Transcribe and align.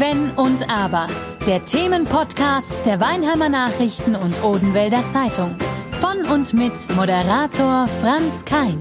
Wenn 0.00 0.30
und 0.30 0.66
Aber. 0.70 1.08
Der 1.46 1.62
Themenpodcast 1.62 2.86
der 2.86 3.00
Weinheimer 3.00 3.50
Nachrichten 3.50 4.16
und 4.16 4.42
Odenwälder 4.42 5.06
Zeitung. 5.12 5.56
Von 6.00 6.24
und 6.24 6.54
mit 6.54 6.72
Moderator 6.96 7.86
Franz 7.86 8.46
Kein. 8.46 8.80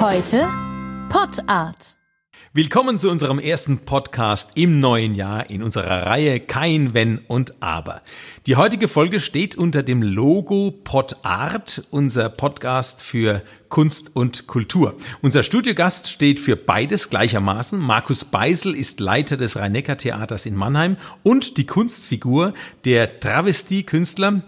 Heute 0.00 0.48
Pottart. 1.10 1.98
Willkommen 2.56 2.98
zu 2.98 3.10
unserem 3.10 3.40
ersten 3.40 3.78
Podcast 3.78 4.52
im 4.54 4.78
neuen 4.78 5.16
Jahr 5.16 5.50
in 5.50 5.60
unserer 5.60 6.06
Reihe 6.06 6.38
Kein 6.38 6.94
Wenn 6.94 7.18
und 7.18 7.60
Aber. 7.60 8.00
Die 8.46 8.54
heutige 8.54 8.86
Folge 8.86 9.18
steht 9.18 9.56
unter 9.56 9.82
dem 9.82 10.02
Logo 10.02 10.70
Pod 10.70 11.16
Art, 11.24 11.82
unser 11.90 12.28
Podcast 12.28 13.02
für 13.02 13.42
Kunst 13.70 14.14
und 14.14 14.46
Kultur. 14.46 14.96
Unser 15.20 15.42
Studiogast 15.42 16.08
steht 16.08 16.38
für 16.38 16.54
beides 16.54 17.10
gleichermaßen. 17.10 17.76
Markus 17.76 18.24
Beisel 18.24 18.76
ist 18.76 19.00
Leiter 19.00 19.36
des 19.36 19.56
Rhein-Neckar-Theaters 19.56 20.46
in 20.46 20.54
Mannheim 20.54 20.96
und 21.24 21.56
die 21.56 21.66
Kunstfigur 21.66 22.54
der 22.84 23.18
Travestie-Künstler 23.18 24.44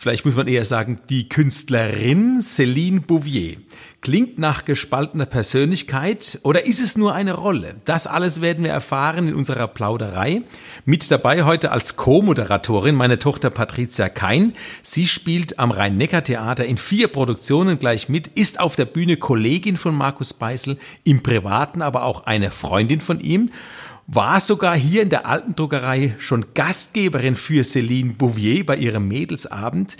vielleicht 0.00 0.24
muss 0.24 0.34
man 0.34 0.48
eher 0.48 0.64
sagen, 0.64 0.98
die 1.10 1.28
Künstlerin 1.28 2.40
Céline 2.40 3.00
Bouvier. 3.00 3.58
Klingt 4.02 4.38
nach 4.38 4.64
gespaltener 4.64 5.26
Persönlichkeit 5.26 6.38
oder 6.42 6.64
ist 6.64 6.80
es 6.80 6.96
nur 6.96 7.12
eine 7.12 7.34
Rolle? 7.34 7.74
Das 7.84 8.06
alles 8.06 8.40
werden 8.40 8.64
wir 8.64 8.70
erfahren 8.70 9.28
in 9.28 9.34
unserer 9.34 9.68
Plauderei. 9.68 10.40
Mit 10.86 11.10
dabei 11.10 11.42
heute 11.42 11.70
als 11.70 11.96
Co-Moderatorin 11.96 12.94
meine 12.94 13.18
Tochter 13.18 13.50
Patricia 13.50 14.08
Kein. 14.08 14.54
Sie 14.82 15.06
spielt 15.06 15.58
am 15.58 15.70
Rhein-Neckar-Theater 15.70 16.64
in 16.64 16.78
vier 16.78 17.08
Produktionen 17.08 17.78
gleich 17.78 18.08
mit, 18.08 18.28
ist 18.28 18.58
auf 18.58 18.74
der 18.74 18.86
Bühne 18.86 19.18
Kollegin 19.18 19.76
von 19.76 19.94
Markus 19.94 20.32
Beisel, 20.32 20.78
im 21.04 21.22
Privaten 21.22 21.82
aber 21.82 22.04
auch 22.04 22.24
eine 22.24 22.50
Freundin 22.50 23.02
von 23.02 23.20
ihm 23.20 23.50
war 24.12 24.40
sogar 24.40 24.76
hier 24.76 25.02
in 25.02 25.08
der 25.08 25.26
alten 25.26 25.54
Druckerei 25.54 26.16
schon 26.18 26.46
Gastgeberin 26.54 27.36
für 27.36 27.62
Céline 27.62 28.14
Bouvier 28.14 28.66
bei 28.66 28.74
ihrem 28.74 29.06
Mädelsabend. 29.06 29.96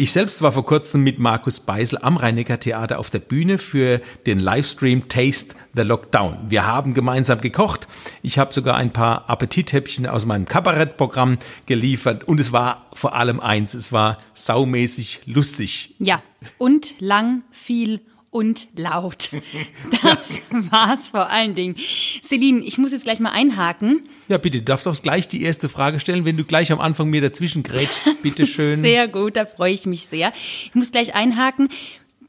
Ich 0.00 0.12
selbst 0.12 0.42
war 0.42 0.52
vor 0.52 0.64
kurzem 0.64 1.02
mit 1.02 1.18
Markus 1.18 1.58
Beisel 1.58 1.98
am 2.00 2.18
rhein 2.18 2.36
Theater 2.36 3.00
auf 3.00 3.10
der 3.10 3.18
Bühne 3.18 3.58
für 3.58 4.00
den 4.26 4.38
Livestream 4.38 5.08
Taste 5.08 5.56
the 5.74 5.82
Lockdown. 5.82 6.38
Wir 6.48 6.68
haben 6.68 6.94
gemeinsam 6.94 7.40
gekocht. 7.40 7.88
Ich 8.22 8.38
habe 8.38 8.54
sogar 8.54 8.76
ein 8.76 8.92
paar 8.92 9.28
Appetithäppchen 9.28 10.06
aus 10.06 10.24
meinem 10.24 10.44
Kabarettprogramm 10.44 11.38
geliefert 11.66 12.22
und 12.22 12.38
es 12.38 12.52
war 12.52 12.86
vor 12.92 13.16
allem 13.16 13.40
eins, 13.40 13.74
es 13.74 13.90
war 13.90 14.18
saumäßig 14.34 15.22
lustig. 15.26 15.96
Ja, 15.98 16.22
und 16.58 16.94
lang, 17.00 17.42
viel 17.50 18.00
und 18.30 18.68
laut. 18.76 19.30
Das 20.02 20.40
war's 20.50 21.08
vor 21.08 21.28
allen 21.28 21.54
Dingen. 21.54 21.76
Celine, 22.22 22.60
ich 22.64 22.78
muss 22.78 22.92
jetzt 22.92 23.04
gleich 23.04 23.20
mal 23.20 23.30
einhaken. 23.30 24.02
Ja, 24.28 24.38
bitte, 24.38 24.58
du 24.58 24.64
darfst 24.64 24.86
doch 24.86 25.00
gleich 25.02 25.28
die 25.28 25.42
erste 25.42 25.68
Frage 25.68 25.98
stellen, 26.00 26.24
wenn 26.24 26.36
du 26.36 26.44
gleich 26.44 26.70
am 26.72 26.80
Anfang 26.80 27.08
mir 27.10 27.20
dazwischen 27.20 27.62
grätschst, 27.62 28.22
bitteschön. 28.22 28.82
Sehr 28.82 29.08
gut, 29.08 29.36
da 29.36 29.44
freue 29.44 29.72
ich 29.72 29.86
mich 29.86 30.06
sehr. 30.06 30.32
Ich 30.36 30.74
muss 30.74 30.92
gleich 30.92 31.14
einhaken. 31.14 31.68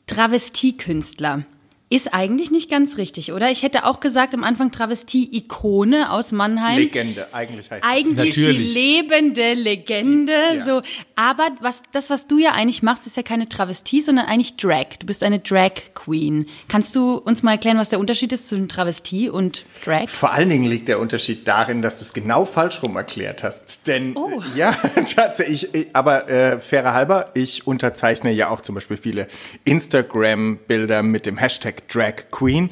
Travestiekünstler 0.08 1.46
ist 1.92 2.14
eigentlich 2.14 2.52
nicht 2.52 2.70
ganz 2.70 2.98
richtig, 2.98 3.32
oder? 3.34 3.50
Ich 3.50 3.64
hätte 3.64 3.86
auch 3.86 4.00
gesagt 4.00 4.34
am 4.36 4.44
Anfang 4.44 4.72
Travestie-Ikone 4.72 6.12
aus 6.12 6.32
Mannheim. 6.32 6.78
Legende, 6.78 7.34
eigentlich 7.34 7.72
heißt 7.72 7.84
Eigentlich 7.84 8.36
das. 8.36 8.44
die 8.44 8.52
lebende 8.52 9.54
Legende. 9.54 10.34
Die, 10.52 10.58
ja. 10.58 10.66
So, 10.66 10.82
aber 11.16 11.50
was 11.62 11.82
das, 11.92 12.12
was 12.12 12.28
du 12.28 12.38
ja 12.38 12.52
eigentlich 12.52 12.84
machst, 12.84 13.08
ist 13.08 13.18
ja 13.18 13.24
keine 13.24 13.50
Travestie, 13.50 14.02
sondern 14.02 14.26
eigentlich 14.28 14.56
Drag. 14.58 14.98
Du 15.00 15.08
bist 15.08 15.24
eine 15.24 15.40
Drag 15.40 15.72
Queen. 15.96 16.46
Kannst 16.68 16.96
du 16.96 17.16
uns 17.16 17.42
mal 17.42 17.54
erklären, 17.54 17.78
was 17.80 17.90
der 17.90 18.00
Unterschied 18.00 18.32
ist 18.34 18.50
zwischen 18.50 18.70
Travestie 18.70 19.28
und 19.30 19.64
Drag? 19.84 20.08
Vor 20.10 20.32
allen 20.32 20.50
Dingen 20.50 20.66
liegt 20.66 20.88
der 20.90 21.00
Unterschied 21.00 21.48
darin, 21.48 21.82
dass 21.82 21.98
du 22.00 22.06
es 22.06 22.14
genau 22.14 22.46
falsch 22.46 22.84
rum 22.84 22.96
erklärt 22.98 23.42
hast. 23.44 23.88
Denn 23.88 24.16
Oh. 24.16 24.42
äh, 24.56 24.58
ja, 24.60 24.72
tatsächlich, 25.16 25.74
äh, 25.74 25.88
aber 25.94 26.30
äh, 26.30 26.60
fairer 26.60 26.94
halber, 26.94 27.32
ich 27.34 27.66
unterzeichne 27.66 28.32
ja 28.32 28.50
auch 28.50 28.62
zum 28.62 28.76
Beispiel 28.76 28.98
viele 28.98 29.28
Instagram-Bilder 29.66 31.04
mit 31.04 31.26
dem 31.26 31.38
Hashtag 31.38 31.79
Drag 31.88 32.32
Queen. 32.32 32.72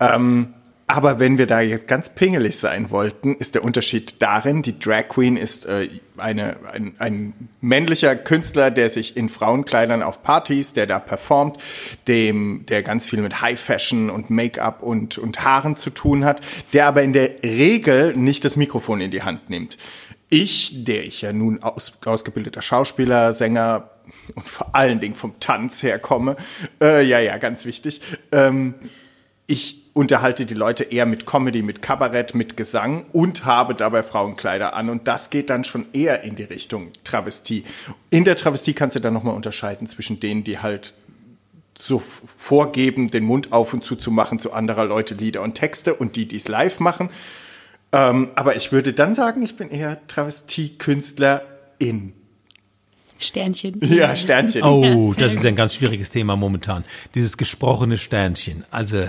Ähm, 0.00 0.54
aber 0.92 1.18
wenn 1.18 1.38
wir 1.38 1.46
da 1.46 1.62
jetzt 1.62 1.88
ganz 1.88 2.10
pingelig 2.10 2.58
sein 2.58 2.90
wollten, 2.90 3.34
ist 3.34 3.54
der 3.54 3.64
Unterschied 3.64 4.20
darin, 4.20 4.60
die 4.60 4.78
Drag 4.78 5.08
Queen 5.08 5.38
ist 5.38 5.64
äh, 5.64 5.88
eine, 6.18 6.56
ein, 6.70 6.94
ein 6.98 7.32
männlicher 7.62 8.14
Künstler, 8.14 8.70
der 8.70 8.90
sich 8.90 9.16
in 9.16 9.30
Frauenkleidern 9.30 10.02
auf 10.02 10.22
Partys, 10.22 10.74
der 10.74 10.86
da 10.86 10.98
performt, 10.98 11.56
dem, 12.08 12.66
der 12.68 12.82
ganz 12.82 13.08
viel 13.08 13.22
mit 13.22 13.40
High 13.40 13.58
Fashion 13.58 14.10
und 14.10 14.28
Make-up 14.28 14.82
und, 14.82 15.16
und 15.16 15.42
Haaren 15.42 15.76
zu 15.76 15.88
tun 15.88 16.26
hat, 16.26 16.42
der 16.74 16.88
aber 16.88 17.02
in 17.02 17.14
der 17.14 17.42
Regel 17.42 18.14
nicht 18.14 18.44
das 18.44 18.56
Mikrofon 18.56 19.00
in 19.00 19.10
die 19.10 19.22
Hand 19.22 19.48
nimmt. 19.48 19.78
Ich, 20.28 20.84
der 20.84 21.04
ich 21.04 21.22
ja 21.22 21.32
nun 21.32 21.62
aus, 21.62 21.92
ausgebildeter 22.04 22.60
Schauspieler, 22.60 23.32
Sänger 23.32 23.91
und 24.34 24.48
vor 24.48 24.74
allen 24.74 25.00
Dingen 25.00 25.14
vom 25.14 25.38
Tanz 25.40 25.82
herkomme, 25.82 26.36
äh, 26.80 27.04
ja, 27.04 27.18
ja, 27.18 27.38
ganz 27.38 27.64
wichtig, 27.64 28.00
ähm, 28.30 28.74
ich 29.46 29.82
unterhalte 29.94 30.46
die 30.46 30.54
Leute 30.54 30.84
eher 30.84 31.04
mit 31.04 31.26
Comedy, 31.26 31.62
mit 31.62 31.82
Kabarett, 31.82 32.34
mit 32.34 32.56
Gesang 32.56 33.04
und 33.12 33.44
habe 33.44 33.74
dabei 33.74 34.02
Frauenkleider 34.02 34.74
an. 34.74 34.88
Und 34.88 35.06
das 35.06 35.30
geht 35.30 35.50
dann 35.50 35.64
schon 35.64 35.86
eher 35.92 36.22
in 36.22 36.34
die 36.34 36.44
Richtung 36.44 36.92
Travestie. 37.04 37.64
In 38.08 38.24
der 38.24 38.36
Travestie 38.36 38.72
kannst 38.72 38.96
du 38.96 39.00
dann 39.00 39.12
nochmal 39.12 39.34
unterscheiden 39.34 39.86
zwischen 39.86 40.20
denen, 40.20 40.44
die 40.44 40.60
halt 40.60 40.94
so 41.78 41.98
vorgeben, 41.98 43.08
den 43.08 43.24
Mund 43.24 43.52
auf 43.52 43.74
und 43.74 43.84
zu 43.84 43.96
zu 43.96 44.10
machen 44.10 44.38
zu 44.38 44.52
anderer 44.52 44.84
Leute 44.84 45.14
Lieder 45.14 45.42
und 45.42 45.54
Texte 45.54 45.94
und 45.94 46.16
die, 46.16 46.26
die 46.26 46.36
es 46.36 46.48
live 46.48 46.80
machen. 46.80 47.10
Ähm, 47.92 48.30
aber 48.36 48.56
ich 48.56 48.72
würde 48.72 48.94
dann 48.94 49.14
sagen, 49.14 49.42
ich 49.42 49.56
bin 49.56 49.68
eher 49.68 50.06
Travestie-Künstlerin. 50.06 52.14
Sternchen. 53.22 53.80
Ja, 53.82 54.14
Sternchen. 54.16 54.62
Oh, 54.62 55.14
das 55.16 55.34
ist 55.34 55.46
ein 55.46 55.56
ganz 55.56 55.74
schwieriges 55.74 56.10
Thema 56.10 56.36
momentan. 56.36 56.84
Dieses 57.14 57.36
gesprochene 57.36 57.98
Sternchen. 57.98 58.64
Also, 58.70 59.04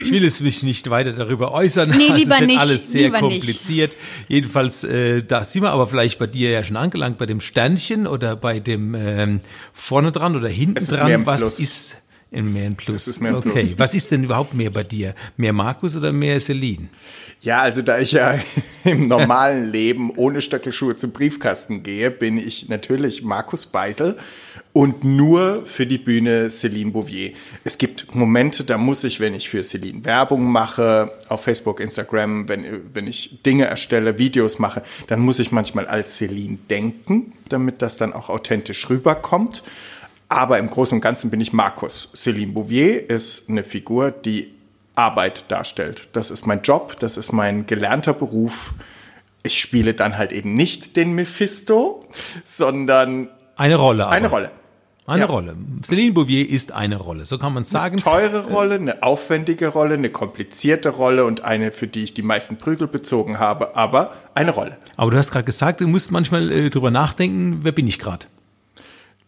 ich 0.00 0.10
will 0.10 0.24
es 0.24 0.40
mich 0.40 0.62
nicht 0.62 0.88
weiter 0.90 1.12
darüber 1.12 1.52
äußern. 1.52 1.90
Nee, 1.90 1.96
lieber 2.16 2.34
es 2.34 2.40
wird 2.40 2.46
nicht, 2.46 2.60
alles 2.60 2.90
sehr 2.92 3.02
lieber 3.04 3.20
nicht. 3.22 3.30
kompliziert. 3.40 3.96
Jedenfalls, 4.28 4.84
äh, 4.84 5.22
da 5.22 5.44
sind 5.44 5.62
wir 5.62 5.70
aber 5.72 5.86
vielleicht 5.88 6.18
bei 6.18 6.26
dir 6.26 6.50
ja 6.50 6.64
schon 6.64 6.76
angelangt, 6.76 7.18
bei 7.18 7.26
dem 7.26 7.40
Sternchen 7.40 8.06
oder 8.06 8.36
bei 8.36 8.60
dem 8.60 8.94
ähm, 8.94 9.40
vorne 9.72 10.12
dran 10.12 10.36
oder 10.36 10.48
hinten 10.48 10.76
Es 10.78 10.84
ist 10.88 10.96
dran. 10.98 11.06
mehr 11.08 11.18
ein 11.18 11.26
Was 11.26 11.40
Plus. 11.40 11.60
ist 11.60 11.96
in 12.30 12.52
mehr 12.52 12.66
ein 12.66 12.76
Plus? 12.76 13.08
Ist 13.08 13.22
ein 13.22 13.34
okay. 13.34 13.50
Plus. 13.50 13.78
Was 13.78 13.94
ist 13.94 14.10
denn 14.10 14.24
überhaupt 14.24 14.54
mehr 14.54 14.70
bei 14.70 14.84
dir? 14.84 15.14
Mehr 15.36 15.52
Markus 15.52 15.96
oder 15.96 16.12
mehr 16.12 16.38
Celine? 16.38 16.88
Ja, 17.40 17.62
also 17.62 17.82
da 17.82 17.98
ich 17.98 18.12
ja 18.12 18.38
im 18.84 19.04
normalen 19.04 19.70
Leben 19.70 20.10
ohne 20.14 20.40
Stöckelschuhe 20.40 20.96
zum 20.96 21.10
Briefkasten 21.10 21.82
gehe, 21.82 22.10
bin 22.10 22.38
ich 22.38 22.68
natürlich 22.68 23.22
Markus 23.22 23.66
Beisel 23.66 24.16
und 24.72 25.02
nur 25.02 25.64
für 25.66 25.86
die 25.86 25.98
Bühne 25.98 26.48
Céline 26.48 26.92
Bouvier. 26.92 27.32
Es 27.64 27.78
gibt 27.78 28.14
Momente, 28.14 28.62
da 28.62 28.78
muss 28.78 29.02
ich, 29.02 29.18
wenn 29.18 29.34
ich 29.34 29.48
für 29.48 29.62
Céline 29.62 30.04
Werbung 30.04 30.44
mache, 30.52 31.12
auf 31.28 31.42
Facebook, 31.42 31.80
Instagram, 31.80 32.48
wenn, 32.48 32.94
wenn 32.94 33.08
ich 33.08 33.42
Dinge 33.42 33.64
erstelle, 33.64 34.18
Videos 34.18 34.58
mache, 34.60 34.82
dann 35.08 35.20
muss 35.20 35.40
ich 35.40 35.50
manchmal 35.50 35.86
als 35.86 36.20
Céline 36.20 36.58
denken, 36.68 37.32
damit 37.48 37.82
das 37.82 37.96
dann 37.96 38.12
auch 38.12 38.28
authentisch 38.28 38.88
rüberkommt. 38.88 39.64
Aber 40.30 40.58
im 40.58 40.70
Großen 40.70 40.96
und 40.96 41.00
Ganzen 41.02 41.28
bin 41.28 41.40
ich 41.40 41.52
Markus. 41.52 42.10
Céline 42.14 42.52
Bouvier 42.54 43.10
ist 43.10 43.48
eine 43.50 43.64
Figur, 43.64 44.12
die 44.12 44.54
Arbeit 44.94 45.44
darstellt. 45.50 46.08
Das 46.12 46.30
ist 46.30 46.46
mein 46.46 46.62
Job, 46.62 46.98
das 47.00 47.16
ist 47.16 47.32
mein 47.32 47.66
gelernter 47.66 48.12
Beruf. 48.14 48.72
Ich 49.42 49.60
spiele 49.60 49.92
dann 49.92 50.16
halt 50.16 50.32
eben 50.32 50.52
nicht 50.54 50.96
den 50.96 51.12
Mephisto, 51.14 52.06
sondern 52.44 53.28
Eine 53.56 53.74
Rolle. 53.76 54.04
Aber. 54.06 54.12
eine 54.14 54.28
Rolle. 54.28 54.50
Eine 55.06 55.22
Ja. 55.22 55.26
Rolle. 55.26 55.56
Celine 55.82 56.12
Bouvier 56.12 56.48
ist 56.48 56.70
eine 56.70 56.96
Rolle. 56.96 57.26
So 57.26 57.36
kann 57.36 57.52
man 57.52 57.64
es 57.64 57.70
sagen. 57.70 57.96
Teure 57.96 58.44
Rolle, 58.46 58.76
eine 58.76 59.02
aufwendige 59.02 59.66
Rolle, 59.68 59.94
eine 59.94 60.10
komplizierte 60.10 60.90
Rolle 60.90 61.24
und 61.24 61.42
eine, 61.42 61.72
für 61.72 61.88
die 61.88 62.04
ich 62.04 62.14
die 62.14 62.22
meisten 62.22 62.58
Prügel 62.58 62.86
bezogen 62.86 63.40
habe, 63.40 63.74
aber 63.74 64.12
eine 64.34 64.52
Rolle. 64.52 64.78
Aber 64.96 65.10
du 65.10 65.16
hast 65.16 65.32
gerade 65.32 65.44
gesagt, 65.46 65.80
du 65.80 65.88
musst 65.88 66.12
manchmal 66.12 66.52
äh, 66.52 66.70
drüber 66.70 66.92
nachdenken, 66.92 67.60
wer 67.62 67.72
bin 67.72 67.88
ich 67.88 67.98
gerade? 67.98 68.26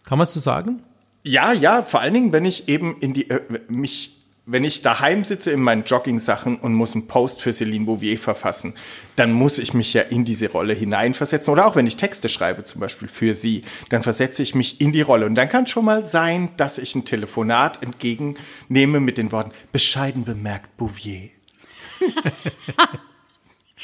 Kann 0.04 0.18
man 0.18 0.24
es 0.26 0.34
so 0.34 0.38
sagen? 0.40 0.82
Ja, 1.22 1.52
ja, 1.52 1.82
vor 1.82 2.00
allen 2.00 2.14
Dingen, 2.14 2.32
wenn 2.32 2.44
ich 2.44 2.68
eben 2.68 2.96
in 3.00 3.12
die, 3.12 3.30
äh, 3.30 3.40
mich, 3.68 4.16
wenn 4.44 4.64
ich 4.64 4.82
daheim 4.82 5.24
sitze 5.24 5.52
in 5.52 5.60
meinen 5.60 5.84
Jogging-Sachen 5.84 6.56
und 6.56 6.74
muss 6.74 6.94
einen 6.94 7.06
Post 7.06 7.42
für 7.42 7.50
Céline 7.50 7.84
Bouvier 7.84 8.18
verfassen, 8.18 8.74
dann 9.14 9.32
muss 9.32 9.58
ich 9.58 9.72
mich 9.72 9.92
ja 9.94 10.02
in 10.02 10.24
diese 10.24 10.50
Rolle 10.50 10.74
hineinversetzen. 10.74 11.52
Oder 11.52 11.66
auch 11.66 11.76
wenn 11.76 11.86
ich 11.86 11.96
Texte 11.96 12.28
schreibe, 12.28 12.64
zum 12.64 12.80
Beispiel 12.80 13.08
für 13.08 13.34
sie, 13.36 13.62
dann 13.88 14.02
versetze 14.02 14.42
ich 14.42 14.54
mich 14.56 14.80
in 14.80 14.90
die 14.90 15.02
Rolle. 15.02 15.26
Und 15.26 15.36
dann 15.36 15.48
kann 15.48 15.64
es 15.64 15.70
schon 15.70 15.84
mal 15.84 16.04
sein, 16.04 16.50
dass 16.56 16.78
ich 16.78 16.94
ein 16.96 17.04
Telefonat 17.04 17.82
entgegennehme 17.82 18.98
mit 18.98 19.16
den 19.16 19.30
Worten, 19.30 19.52
bescheiden 19.70 20.24
bemerkt 20.24 20.76
Bouvier. 20.76 21.30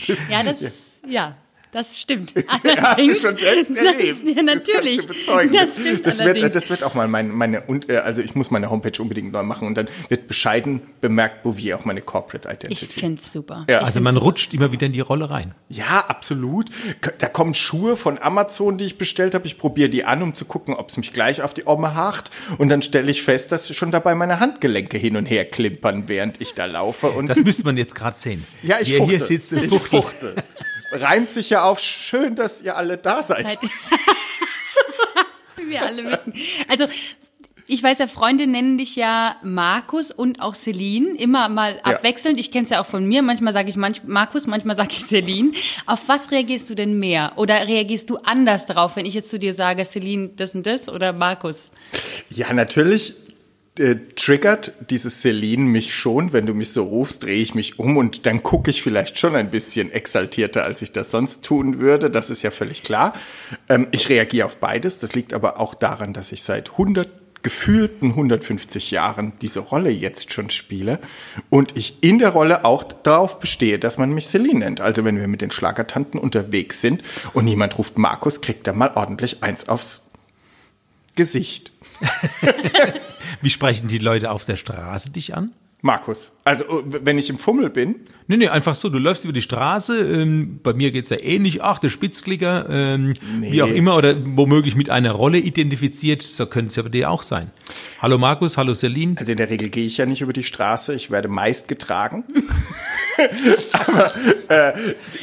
Ja, 0.31 0.43
das, 0.43 0.61
ja. 1.07 1.37
Das 1.71 1.99
stimmt. 1.99 2.33
Hast 2.47 2.65
du 2.65 2.69
Allerdings- 2.71 3.21
schon 3.21 3.37
selbst 3.37 3.71
erlebt. 3.77 4.27
Das, 4.27 4.37
ja, 4.37 4.43
natürlich. 4.43 4.97
Das, 4.97 5.07
kannst 5.07 5.09
du 5.09 5.33
bezeugen. 5.33 5.53
Das 5.55 5.61
Das, 5.75 5.79
stimmt 5.81 6.07
das, 6.07 6.19
wird, 6.19 6.29
allerdings. 6.29 6.53
das 6.55 6.71
wird 6.71 6.83
auch 6.85 6.95
mal 6.95 7.09
meine, 7.09 7.29
meine 7.33 7.63
und, 7.63 7.91
äh, 7.91 7.97
also 7.99 8.23
ich 8.23 8.35
muss 8.35 8.51
meine 8.51 8.71
Homepage 8.71 9.03
unbedingt 9.03 9.33
neu 9.33 9.43
machen 9.43 9.67
und 9.69 9.75
dann 9.77 9.89
wird 10.09 10.29
bescheiden 10.29 10.81
bemerkt, 11.01 11.45
wo 11.45 11.57
wir 11.57 11.77
auch 11.79 11.85
meine 11.85 12.01
Corporate 12.01 12.49
Ich 12.49 12.55
Identity. 12.83 13.01
finde 13.01 13.21
es 13.21 13.33
super. 13.33 13.67
Ja. 13.69 13.81
Ich 13.83 13.87
Also 13.87 14.01
man 14.01 14.15
super. 14.15 14.25
rutscht 14.27 14.55
immer 14.55 14.73
wieder 14.73 14.87
in 14.87 14.93
die 14.93 15.01
Rolle 15.01 15.29
rein. 15.31 15.55
Ja, 15.69 16.05
absolut. 16.09 16.71
Da 17.19 17.29
kommen 17.29 17.53
Schuhe 17.55 17.97
von 17.99 18.19
Amazon, 18.19 18.79
die 18.79 18.85
ich 18.87 18.97
bestellt 18.99 19.35
habe. 19.35 19.47
Ich 19.47 19.59
probiere 19.59 19.91
die 19.91 20.05
an, 20.05 20.23
um 20.23 20.35
zu 20.35 20.47
gucken, 20.47 20.73
ob 20.75 20.89
es 20.89 20.97
mich 20.97 21.13
gleich 21.13 21.43
auf 21.43 21.53
die 21.53 21.67
Omme 21.67 21.95
hakt. 21.95 22.31
Und 22.57 22.71
dann 22.71 22.81
stelle 22.83 23.11
ich 23.11 23.23
fest, 23.23 23.53
dass 23.53 23.75
schon 23.77 23.91
dabei 23.93 24.15
meine 24.15 24.41
Handgelenke 24.41 24.97
hin 24.97 25.17
und 25.17 25.27
her 25.27 25.45
klimpern, 25.45 26.05
während 26.09 26.41
ich 26.41 26.55
da 26.55 26.65
laufe. 26.65 27.09
Und 27.11 27.27
Das 27.29 27.43
müsste 27.43 27.65
man 27.65 27.77
jetzt 27.77 27.95
gerade 27.95 28.17
sehen. 28.19 28.47
ja, 28.63 28.77
ich 28.81 28.89
Wie 28.89 28.93
er 28.95 28.99
fuchtel. 29.01 29.19
hier 29.19 29.21
sitzt 29.21 29.53
und 29.53 29.65
ich 29.65 29.79
fuchtelt. 29.83 30.43
Reimt 30.91 31.31
sich 31.31 31.51
ja 31.51 31.63
auf 31.65 31.81
schön, 31.81 32.35
dass 32.35 32.63
ihr 32.63 32.77
alle 32.77 32.97
da 32.97 33.23
seid. 33.23 33.59
Wie 35.57 35.69
wir 35.69 35.83
alle 35.83 36.05
wissen. 36.05 36.33
Also, 36.69 36.87
ich 37.71 37.83
weiß 37.83 37.99
ja, 37.99 38.07
Freunde 38.07 38.47
nennen 38.47 38.79
dich 38.79 38.97
ja 38.97 39.37
Markus 39.43 40.11
und 40.11 40.41
auch 40.41 40.55
Celine, 40.55 41.15
immer 41.19 41.51
mal 41.51 41.75
Ja. 41.85 41.97
abwechselnd. 41.97 42.41
Ich 42.41 42.51
kenne 42.51 42.65
es 42.65 42.71
ja 42.71 42.81
auch 42.81 42.87
von 42.87 43.05
mir. 43.07 43.21
Manchmal 43.21 43.53
sage 43.53 43.69
ich 43.69 43.77
manch, 43.77 44.03
Markus, 44.05 44.47
manchmal 44.47 44.77
sage 44.77 44.89
ich 44.93 45.05
Celine. 45.05 45.53
Auf 45.85 46.01
was 46.07 46.31
reagierst 46.31 46.71
du 46.71 46.75
denn 46.75 46.99
mehr? 46.99 47.33
Oder 47.37 47.67
reagierst 47.67 48.09
du 48.09 48.17
anders 48.19 48.65
darauf, 48.65 48.97
wenn 48.97 49.05
ich 49.05 49.13
jetzt 49.13 49.29
zu 49.31 49.39
dir 49.39 49.53
sage, 49.53 49.85
Celine, 49.85 50.29
das 50.37 50.55
und 50.55 50.65
das 50.67 50.89
oder 50.89 51.13
Markus? 51.13 51.71
Ja, 52.31 52.51
natürlich 52.55 53.15
äh, 53.79 53.97
triggert 54.17 54.73
dieses 54.91 55.23
Celine 55.23 55.65
mich 55.65 55.95
schon. 55.95 56.33
Wenn 56.33 56.47
du 56.47 56.55
mich 56.55 56.73
so 56.73 56.85
rufst, 56.85 57.25
drehe 57.25 57.43
ich 57.43 57.55
mich 57.55 57.79
um 57.79 57.97
und 57.97 58.27
dann 58.27 58.43
gucke 58.43 58.71
ich 58.71 58.83
vielleicht 58.83 59.19
schon 59.19 59.35
ein 59.37 59.51
bisschen 59.51 59.93
exaltierter, 59.93 60.65
als 60.65 60.83
ich 60.83 60.93
das 60.93 61.11
sonst 61.11 61.45
tun 61.45 61.79
würde. 61.79 62.11
Das 62.11 62.31
ist 62.31 62.43
ja 62.43 62.51
völlig 62.51 62.83
klar. 62.83 63.15
Ähm, 63.69 63.89
ich 63.91 64.09
reagiere 64.09 64.47
auf 64.47 64.59
beides. 64.59 64.99
Das 64.99 65.15
liegt 65.15 65.35
aber 65.35 65.61
auch 65.61 65.75
daran, 65.75 66.13
dass 66.13 66.33
ich 66.33 66.43
seit 66.43 66.73
100 66.73 67.09
gefühlten 67.43 68.11
150 68.11 68.91
Jahren 68.91 69.33
diese 69.41 69.61
Rolle 69.61 69.91
jetzt 69.91 70.33
schon 70.33 70.51
spiele 70.51 70.99
und 71.51 71.79
ich 71.79 72.03
in 72.03 72.19
der 72.19 72.31
Rolle 72.31 72.65
auch 72.65 72.83
darauf 72.83 73.39
bestehe, 73.39 73.79
dass 73.79 73.97
man 73.97 74.13
mich 74.13 74.27
Celine 74.27 74.61
nennt. 74.61 74.81
Also 74.81 75.05
wenn 75.05 75.19
wir 75.19 75.29
mit 75.29 75.41
den 75.41 75.51
Schlagertanten 75.51 76.19
unterwegs 76.19 76.81
sind 76.81 77.03
und 77.35 77.45
niemand 77.45 77.79
ruft 77.79 77.97
Markus, 77.97 78.41
kriegt 78.41 78.67
er 78.67 78.73
mal 78.73 78.93
ordentlich 78.95 79.43
eins 79.43 79.69
aufs 79.69 80.09
Gesicht. 81.15 81.73
Wie 83.43 83.51
sprechen 83.51 83.89
die 83.89 83.99
Leute 83.99 84.31
auf 84.31 84.45
der 84.45 84.57
Straße 84.57 85.11
dich 85.11 85.35
an? 85.35 85.53
Markus. 85.81 86.33
Also, 86.45 86.65
äh, 86.65 86.83
wenn 87.05 87.19
ich 87.19 87.31
im 87.31 87.39
Fummel 87.39 87.71
bin, 87.71 87.97
Nee, 88.31 88.37
nee, 88.37 88.49
einfach 88.49 88.75
so, 88.75 88.91
du 88.91 88.99
läufst 88.99 89.25
über 89.25 89.33
die 89.33 89.41
Straße, 89.41 89.99
ähm, 89.99 90.61
bei 90.63 90.75
mir 90.75 90.91
geht's 90.91 91.09
ja 91.09 91.17
ähnlich, 91.19 91.63
ach, 91.63 91.79
der 91.79 91.89
Spitzklicker, 91.89 92.67
ähm, 92.69 93.15
wie 93.41 93.63
auch 93.63 93.71
immer, 93.71 93.97
oder 93.97 94.15
womöglich 94.37 94.77
mit 94.77 94.91
einer 94.91 95.13
Rolle 95.13 95.39
identifiziert, 95.39 96.21
so 96.21 96.45
könnte 96.45 96.67
es 96.67 96.77
ja 96.77 96.83
bei 96.83 96.91
dir 96.91 97.11
auch 97.11 97.23
sein. 97.23 97.51
Hallo 98.03 98.19
Markus, 98.19 98.59
hallo 98.59 98.75
Celine. 98.75 99.15
also 99.19 99.33
in 99.33 99.39
der 99.39 99.49
Regel 99.49 99.71
gehe 99.71 99.87
ich 99.87 99.97
ja 99.97 100.05
nicht 100.05 100.21
über 100.21 100.35
die 100.35 100.45
Straße, 100.45 100.95
ich 100.95 101.11
werde 101.11 101.29
meist 101.29 101.69
getragen. 101.69 102.25
Aber 103.73 104.13
äh, 104.49 104.73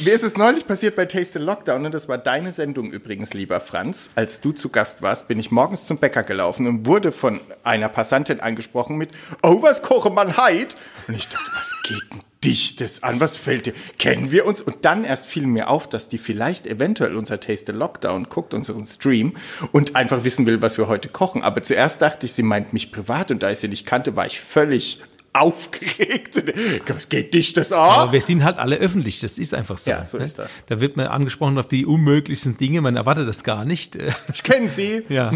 mir 0.00 0.14
ist 0.14 0.22
es 0.22 0.36
neulich 0.36 0.66
passiert 0.66 0.96
bei 0.96 1.06
Taste 1.06 1.38
Lockdown 1.38 1.86
und 1.86 1.94
das 1.94 2.08
war 2.08 2.18
deine 2.18 2.52
Sendung 2.52 2.90
übrigens, 2.90 3.34
lieber 3.34 3.60
Franz. 3.60 4.10
Als 4.14 4.40
du 4.40 4.52
zu 4.52 4.68
Gast 4.68 5.02
warst, 5.02 5.28
bin 5.28 5.38
ich 5.38 5.50
morgens 5.50 5.86
zum 5.86 5.98
Bäcker 5.98 6.22
gelaufen 6.22 6.66
und 6.66 6.86
wurde 6.86 7.12
von 7.12 7.40
einer 7.62 7.88
Passantin 7.88 8.40
angesprochen 8.40 8.96
mit, 8.96 9.10
oh, 9.42 9.62
was 9.62 9.82
koche 9.82 10.10
man 10.10 10.36
heit? 10.36 10.76
Und 11.08 11.14
ich 11.14 11.28
dachte, 11.28 11.50
was 11.54 11.74
geht 11.82 12.02
denn 12.12 12.22
dich 12.46 12.76
das 12.76 13.02
an? 13.02 13.20
Was 13.20 13.36
fällt 13.36 13.66
dir? 13.66 13.74
Kennen 13.98 14.30
wir 14.30 14.46
uns? 14.46 14.60
Und 14.60 14.84
dann 14.84 15.04
erst 15.04 15.26
fiel 15.26 15.46
mir 15.46 15.68
auf, 15.68 15.88
dass 15.88 16.08
die 16.08 16.18
vielleicht 16.18 16.66
eventuell 16.66 17.16
unser 17.16 17.40
Taste 17.40 17.72
Lockdown 17.72 18.28
guckt, 18.28 18.54
unseren 18.54 18.86
Stream 18.86 19.36
und 19.72 19.96
einfach 19.96 20.24
wissen 20.24 20.46
will, 20.46 20.62
was 20.62 20.78
wir 20.78 20.86
heute 20.86 21.08
kochen. 21.08 21.42
Aber 21.42 21.62
zuerst 21.62 22.02
dachte 22.02 22.26
ich, 22.26 22.32
sie 22.32 22.44
meint 22.44 22.72
mich 22.72 22.92
privat 22.92 23.30
und 23.30 23.42
da 23.42 23.50
ich 23.50 23.58
sie 23.58 23.68
nicht 23.68 23.86
kannte, 23.86 24.16
war 24.16 24.26
ich 24.26 24.40
völlig 24.40 25.02
aufgeregt. 25.40 26.42
Was 26.86 27.08
geht 27.08 27.34
dich 27.34 27.52
das 27.52 27.72
an? 27.72 27.78
Aber 27.78 28.12
wir 28.12 28.20
sind 28.20 28.44
halt 28.44 28.58
alle 28.58 28.76
öffentlich, 28.76 29.20
das 29.20 29.38
ist 29.38 29.54
einfach 29.54 29.78
so. 29.78 29.90
Ja, 29.90 30.06
so 30.06 30.18
ne? 30.18 30.24
ist 30.24 30.38
das. 30.38 30.58
Da 30.66 30.80
wird 30.80 30.96
man 30.96 31.06
angesprochen 31.06 31.58
auf 31.58 31.68
die 31.68 31.86
unmöglichsten 31.86 32.56
Dinge, 32.56 32.80
man 32.80 32.96
erwartet 32.96 33.28
das 33.28 33.44
gar 33.44 33.64
nicht. 33.64 33.96
Ich 34.32 34.42
kenne 34.42 34.68
sie. 34.68 35.02
Ja. 35.16 35.30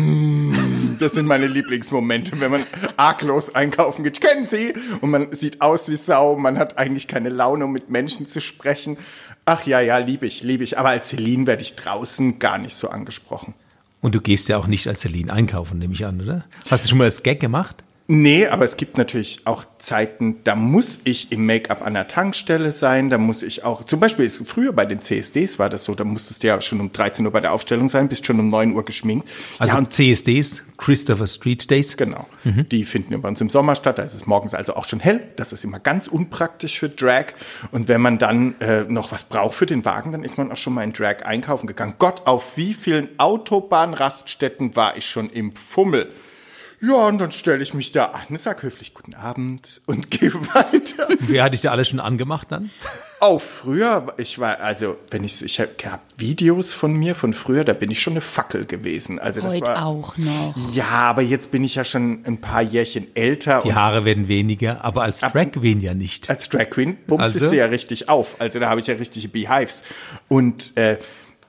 Das 0.99 1.15
sind 1.15 1.27
meine 1.27 1.47
Lieblingsmomente, 1.47 2.41
wenn 2.41 2.51
man 2.51 2.63
arglos 2.97 3.55
einkaufen 3.55 4.03
geht. 4.03 4.19
Ich 4.19 4.21
kenne 4.21 4.47
sie. 4.47 4.75
Und 5.01 5.11
man 5.11 5.33
sieht 5.33 5.63
aus 5.63 5.89
wie 5.89 5.97
Sau. 5.97 6.37
Man 6.37 6.59
hat 6.59 6.77
eigentlich 6.77 7.07
keine 7.07 7.29
Laune, 7.29 7.65
um 7.65 7.73
mit 7.73 7.89
Menschen 7.89 8.27
zu 8.27 8.41
sprechen. 8.41 8.99
Ach 9.45 9.67
ja, 9.67 9.81
ja, 9.81 9.99
liebe 9.99 10.27
ich, 10.27 10.43
liebe 10.43 10.65
ich. 10.65 10.79
Aber 10.79 10.91
als 10.91 11.11
Celine 11.11 11.47
werde 11.47 11.63
ich 11.63 11.77
draußen 11.77 12.39
gar 12.39 12.59
nicht 12.59 12.75
so 12.75 12.89
angesprochen. 12.89 13.55
Und 14.01 14.15
du 14.15 14.21
gehst 14.21 14.49
ja 14.49 14.57
auch 14.57 14.67
nicht 14.67 14.87
als 14.87 15.01
Celine 15.01 15.33
einkaufen, 15.33 15.79
nehme 15.79 15.95
ich 15.95 16.05
an, 16.07 16.21
oder? 16.21 16.45
Hast 16.71 16.85
du 16.85 16.89
schon 16.91 16.99
mal 16.99 17.05
das 17.05 17.23
Gag 17.23 17.41
gemacht? 17.41 17.83
Nee, 18.13 18.49
aber 18.49 18.65
es 18.65 18.77
gibt 18.77 18.99
natürlich 18.99 19.43
auch 19.45 19.65
Zeiten, 19.79 20.43
da 20.43 20.57
muss 20.57 20.99
ich 21.05 21.31
im 21.31 21.47
Make-up 21.47 21.87
an 21.87 21.95
der 21.95 22.09
Tankstelle 22.09 22.73
sein, 22.73 23.09
da 23.09 23.19
muss 23.19 23.45
ich 23.45 23.63
auch, 23.63 23.85
zum 23.85 24.01
Beispiel 24.01 24.25
ist, 24.25 24.43
früher 24.49 24.73
bei 24.73 24.85
den 24.85 25.01
CSDs 25.01 25.61
war 25.61 25.71
das 25.71 25.85
so, 25.85 25.95
da 25.95 26.03
musstest 26.03 26.43
du 26.43 26.49
ja 26.49 26.61
schon 26.61 26.81
um 26.81 26.91
13 26.91 27.25
Uhr 27.25 27.31
bei 27.31 27.39
der 27.39 27.53
Aufstellung 27.53 27.89
sein, 27.89 28.09
bist 28.09 28.27
schon 28.27 28.41
um 28.41 28.49
9 28.49 28.75
Uhr 28.75 28.85
geschminkt. 28.85 29.29
Also 29.61 29.79
ja, 29.79 29.89
CSDs, 29.89 30.65
Christopher 30.77 31.29
Street 31.29 31.71
Days. 31.71 31.97
Genau. 31.97 32.27
Die 32.43 32.85
finden 32.85 33.21
bei 33.21 33.29
uns 33.29 33.41
im 33.41 33.49
Sommer 33.49 33.77
statt. 33.77 33.99
Da 33.99 34.03
ist 34.03 34.15
es 34.15 34.27
morgens 34.27 34.55
also 34.55 34.75
auch 34.75 34.89
schon 34.89 34.99
hell. 34.99 35.29
Das 35.37 35.53
ist 35.53 35.63
immer 35.63 35.79
ganz 35.79 36.09
unpraktisch 36.09 36.81
für 36.81 36.89
Drag. 36.89 37.27
Und 37.71 37.87
wenn 37.87 38.01
man 38.01 38.19
dann 38.19 38.59
äh, 38.61 38.85
noch 38.89 39.13
was 39.13 39.23
braucht 39.23 39.55
für 39.55 39.67
den 39.67 39.85
Wagen, 39.85 40.11
dann 40.11 40.25
ist 40.25 40.37
man 40.37 40.51
auch 40.51 40.57
schon 40.57 40.75
mal 40.75 40.83
in 40.83 40.93
Drag 40.93 41.25
einkaufen 41.25 41.69
gegangen. 41.69 41.95
Gott, 41.99 42.23
auf 42.27 42.57
wie 42.57 42.75
vielen 42.75 43.09
Autobahnraststätten 43.19 44.75
war 44.75 44.97
ich 44.97 45.07
schon 45.07 45.31
im 45.31 45.55
Fummel? 45.55 46.11
Ja, 46.83 47.07
und 47.09 47.19
dann 47.19 47.31
stelle 47.31 47.63
ich 47.63 47.75
mich 47.75 47.93
da 47.93 48.07
an, 48.07 48.37
sag 48.39 48.63
höflich 48.63 48.95
Guten 48.95 49.15
Abend 49.15 49.83
und 49.87 50.11
gehe 50.11 50.33
weiter. 50.33 51.09
Wer 51.21 51.45
hat 51.45 51.53
dich 51.53 51.61
da 51.61 51.71
alles 51.73 51.89
schon 51.89 52.01
angemacht 52.01 52.51
dann? 52.51 52.71
Auch 53.21 53.39
früher, 53.39 54.15
ich 54.17 54.39
war, 54.39 54.61
also, 54.61 54.97
wenn 55.11 55.23
ich, 55.25 55.43
ich 55.45 55.61
habe 55.61 55.71
Videos 56.17 56.73
von 56.73 56.95
mir 56.95 57.15
von 57.15 57.35
früher, 57.35 57.65
da 57.65 57.75
bin 57.75 57.91
ich 57.91 58.01
schon 58.01 58.15
eine 58.15 58.23
Fackel 58.23 58.65
gewesen. 58.65 59.19
Also 59.19 59.43
das 59.43 59.57
Heute 59.57 59.67
war, 59.67 59.85
auch 59.85 60.17
noch. 60.17 60.55
Ja, 60.73 60.87
aber 60.87 61.21
jetzt 61.21 61.51
bin 61.51 61.63
ich 61.63 61.75
ja 61.75 61.85
schon 61.85 62.23
ein 62.25 62.41
paar 62.41 62.63
Jährchen 62.63 63.15
älter. 63.15 63.61
Die 63.63 63.69
und 63.69 63.75
Haare 63.75 64.07
werden 64.07 64.27
weniger, 64.29 64.83
aber 64.83 65.03
als 65.03 65.21
Drag 65.21 65.53
Queen 65.53 65.83
ja 65.83 65.93
nicht. 65.93 66.31
als 66.31 66.49
Drag 66.49 66.71
Queen 66.71 66.97
bumst 67.07 67.25
Also? 67.25 67.49
sie 67.51 67.57
ja 67.57 67.67
richtig 67.67 68.09
auf. 68.09 68.41
Also 68.41 68.59
da 68.59 68.71
habe 68.71 68.81
ich 68.81 68.87
ja 68.87 68.95
richtige 68.95 69.29
Beehives. 69.29 69.85
Und 70.29 70.75
äh, 70.79 70.97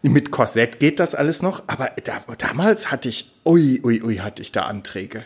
mit 0.02 0.32
Korsett 0.32 0.80
geht 0.80 1.00
das 1.00 1.16
alles 1.16 1.42
noch, 1.42 1.64
aber 1.68 1.92
da, 2.04 2.24
damals 2.38 2.92
hatte 2.92 3.10
ich, 3.10 3.32
ui, 3.46 3.82
ui, 3.84 4.02
ui, 4.02 4.18
hatte 4.18 4.42
ich 4.42 4.52
da 4.52 4.64
Anträge. 4.64 5.26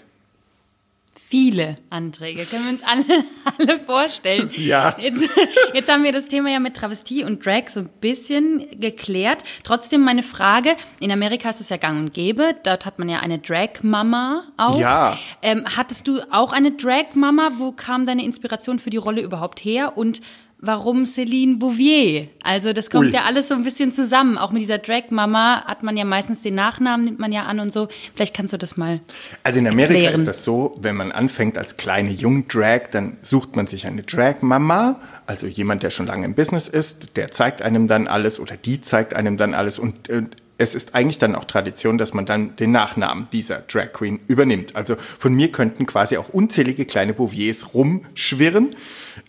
Viele 1.28 1.78
Anträge, 1.90 2.46
können 2.46 2.66
wir 2.66 2.72
uns 2.74 2.84
alle, 2.84 3.04
alle 3.58 3.80
vorstellen. 3.80 4.48
Ja. 4.58 4.96
Jetzt, 5.00 5.28
jetzt 5.74 5.92
haben 5.92 6.04
wir 6.04 6.12
das 6.12 6.28
Thema 6.28 6.52
ja 6.52 6.60
mit 6.60 6.76
Travestie 6.76 7.24
und 7.24 7.44
Drag 7.44 7.70
so 7.70 7.80
ein 7.80 7.90
bisschen 8.00 8.80
geklärt. 8.80 9.44
Trotzdem 9.64 10.02
meine 10.02 10.22
Frage, 10.22 10.76
in 11.00 11.12
Amerika 11.12 11.50
ist 11.50 11.62
es 11.62 11.70
ja 11.70 11.78
gang 11.78 12.00
und 12.00 12.14
gäbe, 12.14 12.56
dort 12.64 12.86
hat 12.86 13.00
man 13.00 13.10
ja 13.10 13.22
eine 13.22 13.40
Drag-Mama 13.40 14.44
auch. 14.58 14.80
Ja. 14.80 15.18
Ähm, 15.42 15.66
hattest 15.76 16.08
du 16.08 16.20
auch 16.32 16.54
eine 16.54 16.74
Drag-Mama? 16.74 17.54
Wo 17.58 17.72
kam 17.72 18.06
deine 18.06 18.24
Inspiration 18.24 18.78
für 18.78 18.92
die 18.92 18.98
Rolle 18.98 19.22
überhaupt 19.22 19.66
her? 19.66 19.98
Und 19.98 20.22
warum 20.66 21.06
Céline 21.06 21.58
Bouvier? 21.60 22.28
Also 22.44 22.74
das 22.74 22.90
kommt 22.90 23.08
Ui. 23.08 23.14
ja 23.14 23.24
alles 23.24 23.48
so 23.48 23.56
ein 23.56 23.64
bisschen 23.64 23.94
zusammen. 23.94 24.38
Auch 24.38 24.52
mit 24.52 24.62
dieser 24.62 24.78
Drag-Mama 24.78 25.66
hat 25.66 25.84
man 25.84 25.98
ja 25.98 26.06
meistens 26.06 26.42
den 26.42 26.56
Nachnamen, 26.56 27.06
nimmt 27.06 27.20
man 27.20 27.32
ja 27.32 27.44
an 27.44 27.60
und 27.60 27.74
so. 27.74 27.88
Vielleicht 28.16 28.36
kannst 28.36 28.54
du 28.54 28.58
das 28.58 28.78
mal 28.78 29.02
Also 29.44 29.60
in 29.60 29.68
Amerika 29.68 29.94
Erklären. 29.94 30.14
ist 30.16 30.28
das 30.28 30.44
so, 30.44 30.78
wenn 30.82 30.96
man 30.96 31.12
anfängt 31.12 31.58
als 31.58 31.78
kleine 31.78 32.12
Jung-Drag, 32.12 32.90
dann 32.92 33.18
sucht 33.22 33.56
man 33.56 33.68
sich 33.68 33.88
eine 33.88 34.04
Drag-Mama, 34.04 35.00
also 35.26 35.48
jemand, 35.48 35.84
der 35.84 35.90
schon 35.90 36.08
lange 36.08 36.26
im 36.26 36.36
Business 36.36 36.68
ist, 36.68 37.18
der 37.18 37.32
zeigt 37.32 37.62
einem 37.62 37.88
dann 37.88 38.08
alles 38.08 38.40
oder 38.40 38.58
die 38.58 38.82
zeigt 38.82 39.14
einem 39.16 39.38
dann 39.38 39.54
alles 39.54 39.80
und 39.80 40.10
äh, 40.10 40.24
es 40.58 40.76
ist 40.76 40.96
eigentlich 40.96 41.18
dann 41.18 41.36
auch 41.36 41.46
Tradition, 41.46 41.98
dass 41.98 42.14
man 42.14 42.26
dann 42.26 42.56
den 42.56 42.72
Nachnamen 42.72 43.28
dieser 43.32 43.60
Drag 43.60 43.92
Queen 43.92 44.22
übernimmt. 44.28 44.76
Also 44.76 44.96
von 44.98 45.34
mir 45.34 45.52
könnten 45.52 45.86
quasi 45.86 46.18
auch 46.18 46.30
unzählige 46.30 46.86
kleine 46.86 47.14
Bouviers 47.14 47.74
rumschwirren. 47.74 48.76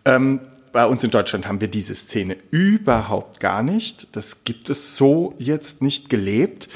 Ähm, 0.05 0.41
bei 0.77 0.85
uns 0.85 1.03
in 1.03 1.11
Deutschland 1.11 1.49
haben 1.49 1.63
wir 1.63 1.69
diese 1.69 1.95
Szene 1.95 2.37
überhaupt 2.51 3.41
gar 3.41 3.63
nicht. 3.63 4.09
Das 4.13 4.45
gibt 4.45 4.69
es 4.69 4.95
so 4.95 5.35
jetzt 5.39 5.81
nicht 5.81 6.11
gelebt. 6.11 6.69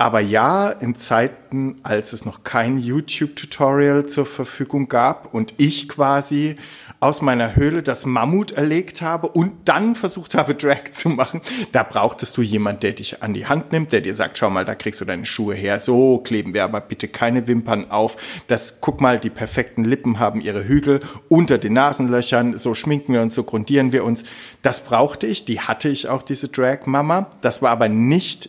Aber 0.00 0.20
ja, 0.20 0.70
in 0.70 0.94
Zeiten, 0.94 1.76
als 1.82 2.14
es 2.14 2.24
noch 2.24 2.42
kein 2.42 2.78
YouTube-Tutorial 2.78 4.06
zur 4.06 4.24
Verfügung 4.24 4.88
gab 4.88 5.34
und 5.34 5.52
ich 5.58 5.90
quasi 5.90 6.56
aus 7.00 7.20
meiner 7.20 7.54
Höhle 7.54 7.82
das 7.82 8.06
Mammut 8.06 8.52
erlegt 8.52 9.02
habe 9.02 9.28
und 9.28 9.68
dann 9.68 9.94
versucht 9.94 10.34
habe, 10.34 10.54
Drag 10.54 10.92
zu 10.92 11.10
machen, 11.10 11.42
da 11.72 11.82
brauchtest 11.82 12.34
du 12.38 12.40
jemand, 12.40 12.82
der 12.82 12.92
dich 12.92 13.22
an 13.22 13.34
die 13.34 13.44
Hand 13.44 13.72
nimmt, 13.72 13.92
der 13.92 14.00
dir 14.00 14.14
sagt, 14.14 14.38
schau 14.38 14.48
mal, 14.48 14.64
da 14.64 14.74
kriegst 14.74 15.02
du 15.02 15.04
deine 15.04 15.26
Schuhe 15.26 15.54
her, 15.54 15.80
so 15.80 16.16
kleben 16.16 16.54
wir 16.54 16.64
aber 16.64 16.80
bitte 16.80 17.06
keine 17.06 17.46
Wimpern 17.46 17.90
auf. 17.90 18.16
Das, 18.46 18.80
guck 18.80 19.02
mal, 19.02 19.20
die 19.20 19.28
perfekten 19.28 19.84
Lippen 19.84 20.18
haben 20.18 20.40
ihre 20.40 20.66
Hügel 20.66 21.00
unter 21.28 21.58
den 21.58 21.74
Nasenlöchern, 21.74 22.56
so 22.56 22.74
schminken 22.74 23.12
wir 23.12 23.20
uns, 23.20 23.34
so 23.34 23.44
grundieren 23.44 23.92
wir 23.92 24.04
uns. 24.04 24.24
Das 24.62 24.82
brauchte 24.82 25.26
ich, 25.26 25.44
die 25.44 25.60
hatte 25.60 25.90
ich 25.90 26.08
auch, 26.08 26.22
diese 26.22 26.48
Drag-Mama. 26.48 27.30
Das 27.42 27.60
war 27.60 27.72
aber 27.72 27.90
nicht 27.90 28.48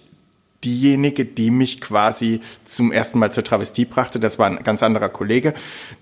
diejenige, 0.64 1.26
die 1.26 1.52
mich 1.52 1.82
quasi 1.82 2.42
zum 2.66 2.92
ersten 2.92 3.20
Mal 3.20 3.32
zur 3.32 3.44
Travestie 3.44 3.86
brachte. 3.86 4.20
Das 4.20 4.40
war 4.40 4.48
ein 4.48 4.64
ganz 4.64 4.84
anderer 4.84 5.10
Kollege, 5.10 5.54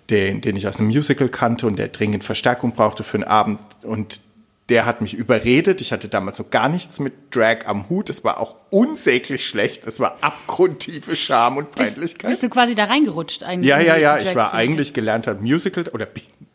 den, 0.09 0.41
den 0.41 0.55
ich 0.55 0.67
aus 0.67 0.79
einem 0.79 0.89
Musical 0.89 1.29
kannte 1.29 1.67
und 1.67 1.77
der 1.77 1.89
dringend 1.89 2.23
Verstärkung 2.23 2.73
brauchte 2.73 3.03
für 3.03 3.17
einen 3.17 3.23
Abend. 3.23 3.61
Und 3.83 4.19
der 4.69 4.85
hat 4.85 5.01
mich 5.01 5.13
überredet. 5.13 5.81
Ich 5.81 5.91
hatte 5.91 6.07
damals 6.07 6.39
noch 6.39 6.49
gar 6.49 6.69
nichts 6.69 6.99
mit 6.99 7.35
Drag 7.35 7.65
am 7.65 7.89
Hut. 7.89 8.09
Es 8.09 8.23
war 8.23 8.39
auch 8.39 8.55
unsäglich 8.69 9.45
schlecht. 9.45 9.85
Es 9.85 9.99
war 9.99 10.17
abgrundtiefe 10.21 11.15
Scham 11.15 11.57
und 11.57 11.71
Peinlichkeit. 11.71 12.29
Bist, 12.29 12.41
bist 12.41 12.43
du 12.43 12.49
quasi 12.49 12.75
da 12.75 12.85
reingerutscht 12.85 13.43
eigentlich? 13.43 13.69
Ja, 13.69 13.79
ja, 13.79 13.97
ja. 13.97 14.17
Ich 14.19 14.35
war 14.35 14.53
eigentlich 14.53 14.93
gelernter 14.93 15.35
Musical 15.35 15.85
oder 15.91 16.07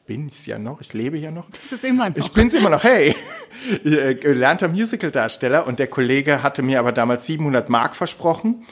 bin 0.06 0.26
es 0.26 0.46
ja 0.46 0.58
noch, 0.58 0.80
ich 0.80 0.92
lebe 0.92 1.16
ja 1.16 1.30
noch. 1.30 1.48
Das 1.50 1.72
ist 1.72 1.84
immer 1.84 2.10
noch. 2.10 2.16
Ich 2.16 2.30
bin's 2.32 2.54
immer 2.54 2.70
noch, 2.70 2.84
hey. 2.84 3.14
Äh, 3.82 4.16
gelernter 4.16 4.68
Musical-Darsteller 4.68 5.66
und 5.66 5.78
der 5.78 5.86
Kollege 5.86 6.42
hatte 6.42 6.60
mir 6.60 6.80
aber 6.80 6.92
damals 6.92 7.24
700 7.24 7.70
Mark 7.70 7.96
versprochen 7.96 8.66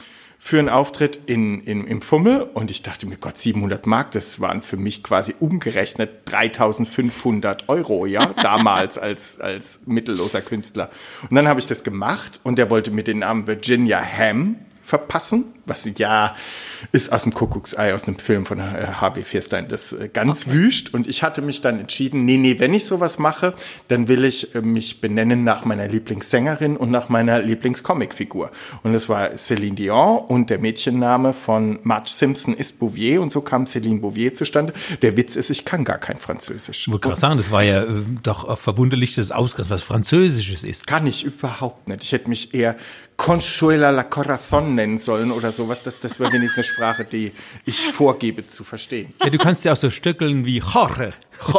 für 0.45 0.59
einen 0.59 0.67
Auftritt 0.67 1.21
in, 1.25 1.63
in, 1.63 1.87
im 1.87 2.01
Fummel 2.01 2.41
und 2.41 2.69
ich 2.69 2.83
dachte 2.83 3.07
mir, 3.07 3.15
Gott, 3.15 3.37
700 3.37 3.87
Mark, 3.87 4.11
das 4.11 4.41
waren 4.41 4.61
für 4.61 4.75
mich 4.75 5.01
quasi 5.01 5.33
umgerechnet 5.39 6.09
3500 6.25 7.69
Euro, 7.69 8.05
ja, 8.05 8.25
damals 8.43 8.97
als, 8.97 9.39
als 9.39 9.79
mittelloser 9.85 10.41
Künstler. 10.41 10.89
Und 11.29 11.35
dann 11.37 11.47
habe 11.47 11.61
ich 11.61 11.67
das 11.67 11.85
gemacht 11.85 12.41
und 12.43 12.57
der 12.57 12.69
wollte 12.69 12.91
mir 12.91 13.03
den 13.03 13.19
Namen 13.19 13.47
Virginia 13.47 14.03
Ham 14.03 14.57
verpassen, 14.83 15.45
was 15.65 15.89
ja 15.97 16.35
ist 16.91 17.11
aus 17.11 17.23
dem 17.23 17.33
Kuckucksei, 17.33 17.93
aus 17.93 18.05
einem 18.05 18.19
Film 18.19 18.45
von 18.45 18.61
Harvey 18.61 19.21
äh, 19.21 19.23
Fierstein, 19.25 19.67
das 19.69 19.93
äh, 19.93 20.09
ganz 20.11 20.45
okay. 20.45 20.55
wüst. 20.55 20.93
Und 20.93 21.07
ich 21.07 21.23
hatte 21.23 21.41
mich 21.41 21.61
dann 21.61 21.79
entschieden, 21.79 22.25
nee, 22.25 22.37
nee, 22.37 22.59
wenn 22.59 22.73
ich 22.73 22.85
sowas 22.85 23.17
mache, 23.17 23.53
dann 23.87 24.09
will 24.09 24.25
ich 24.25 24.53
äh, 24.55 24.61
mich 24.61 24.99
benennen 24.99 25.45
nach 25.45 25.63
meiner 25.63 25.87
Lieblingssängerin 25.87 26.75
und 26.75 26.91
nach 26.91 27.07
meiner 27.07 27.41
Lieblingscomicfigur. 27.41 28.51
Und 28.83 28.93
das 28.93 29.07
war 29.07 29.31
Céline 29.31 29.75
Dion 29.75 30.19
und 30.27 30.49
der 30.49 30.59
Mädchenname 30.59 31.33
von 31.33 31.79
Marge 31.83 32.09
Simpson 32.09 32.53
ist 32.53 32.79
Bouvier 32.79 33.21
und 33.21 33.31
so 33.31 33.41
kam 33.41 33.63
Céline 33.63 34.01
Bouvier 34.01 34.33
zustande. 34.33 34.73
Der 35.01 35.15
Witz 35.15 35.37
ist, 35.37 35.49
ich 35.49 35.63
kann 35.63 35.85
gar 35.85 35.97
kein 35.97 36.17
Französisch. 36.17 36.87
Ich 36.87 36.91
wollte 36.91 37.07
gerade 37.07 37.19
sagen, 37.19 37.37
das 37.37 37.51
war 37.51 37.63
ja 37.63 37.83
äh, 37.83 38.03
doch 38.21 38.57
verwunderlich, 38.57 39.15
dass 39.15 39.31
ausgerechnet 39.31 39.69
was 39.69 39.83
Französisches 39.83 40.65
ist. 40.65 40.87
Kann 40.87 41.07
ich 41.07 41.23
überhaupt 41.23 41.87
nicht. 41.87 42.03
Ich 42.03 42.11
hätte 42.11 42.29
mich 42.29 42.53
eher 42.53 42.75
Consuela 43.17 43.91
la 43.91 44.03
Corazon 44.03 44.75
nennen 44.75 44.97
sollen 44.97 45.31
oder 45.31 45.51
sowas. 45.51 45.83
Das, 45.83 45.99
das 45.99 46.19
wäre 46.19 46.31
wenigstens 46.33 46.65
eine 46.65 46.73
Sprache, 46.75 47.05
die 47.05 47.31
ich 47.65 47.91
vorgebe 47.91 48.45
zu 48.47 48.63
verstehen. 48.63 49.13
Ja, 49.23 49.29
du 49.29 49.37
kannst 49.37 49.65
ja 49.65 49.73
auch 49.73 49.77
so 49.77 49.89
stöckeln 49.89 50.45
wie 50.45 50.59
Jorge. 50.59 51.13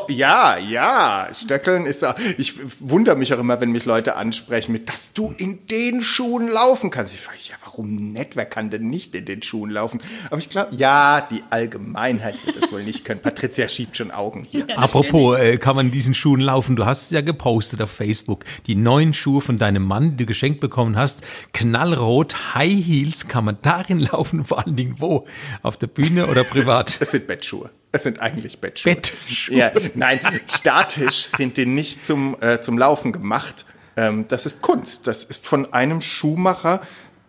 Ja, 0.08 0.58
ja, 0.58 1.28
Stöckeln 1.32 1.86
ist, 1.86 2.06
ich 2.38 2.54
wundere 2.80 3.16
mich 3.16 3.32
auch 3.34 3.38
immer, 3.38 3.60
wenn 3.60 3.72
mich 3.72 3.84
Leute 3.84 4.16
ansprechen 4.16 4.72
mit, 4.72 4.88
dass 4.88 5.12
du 5.12 5.34
in 5.36 5.66
den 5.66 6.02
Schuhen 6.02 6.48
laufen 6.48 6.90
kannst. 6.90 7.14
Ich 7.14 7.20
frage, 7.20 7.38
ja, 7.48 7.54
warum 7.64 8.12
nicht? 8.12 8.36
Wer 8.36 8.46
kann 8.46 8.70
denn 8.70 8.88
nicht 8.88 9.14
in 9.14 9.24
den 9.24 9.42
Schuhen 9.42 9.70
laufen? 9.70 10.00
Aber 10.26 10.38
ich 10.38 10.50
glaube, 10.50 10.74
ja, 10.74 11.26
die 11.30 11.42
Allgemeinheit 11.50 12.34
wird 12.44 12.62
das 12.62 12.70
wohl 12.72 12.84
nicht 12.84 13.04
können. 13.04 13.20
Patricia 13.20 13.68
schiebt 13.68 13.96
schon 13.96 14.10
Augen 14.10 14.44
hier. 14.48 14.66
Ja, 14.68 14.76
Apropos, 14.76 15.36
äh, 15.36 15.56
kann 15.58 15.76
man 15.76 15.86
in 15.86 15.92
diesen 15.92 16.14
Schuhen 16.14 16.40
laufen? 16.40 16.76
Du 16.76 16.86
hast 16.86 17.04
es 17.04 17.10
ja 17.10 17.20
gepostet 17.20 17.82
auf 17.82 17.90
Facebook. 17.90 18.44
Die 18.66 18.74
neuen 18.76 19.12
Schuhe 19.12 19.40
von 19.40 19.58
deinem 19.58 19.84
Mann, 19.84 20.12
die 20.12 20.16
du 20.18 20.26
geschenkt 20.26 20.60
bekommen 20.60 20.96
hast, 20.96 21.22
knallrot, 21.52 22.54
High 22.54 22.84
Heels, 22.84 23.28
kann 23.28 23.44
man 23.44 23.58
darin 23.62 24.00
laufen? 24.12 24.44
Vor 24.44 24.64
allen 24.64 24.76
Dingen 24.76 24.96
wo? 24.98 25.26
Auf 25.62 25.76
der 25.76 25.86
Bühne 25.88 26.26
oder 26.26 26.44
privat? 26.44 26.96
Es 27.00 27.10
sind 27.10 27.26
Bettschuhe. 27.26 27.70
Es 27.94 28.02
sind 28.02 28.20
eigentlich 28.20 28.58
Bettschuhe. 28.58 28.96
Bettschuhe. 28.96 29.56
Ja, 29.56 29.70
nein, 29.94 30.18
statisch 30.48 31.26
sind 31.26 31.56
die 31.56 31.64
nicht 31.64 32.04
zum, 32.04 32.36
äh, 32.40 32.60
zum 32.60 32.76
Laufen 32.76 33.12
gemacht. 33.12 33.64
Ähm, 33.96 34.26
das 34.26 34.46
ist 34.46 34.62
Kunst. 34.62 35.06
Das 35.06 35.22
ist 35.22 35.46
von 35.46 35.72
einem 35.72 36.00
Schuhmacher, 36.00 36.80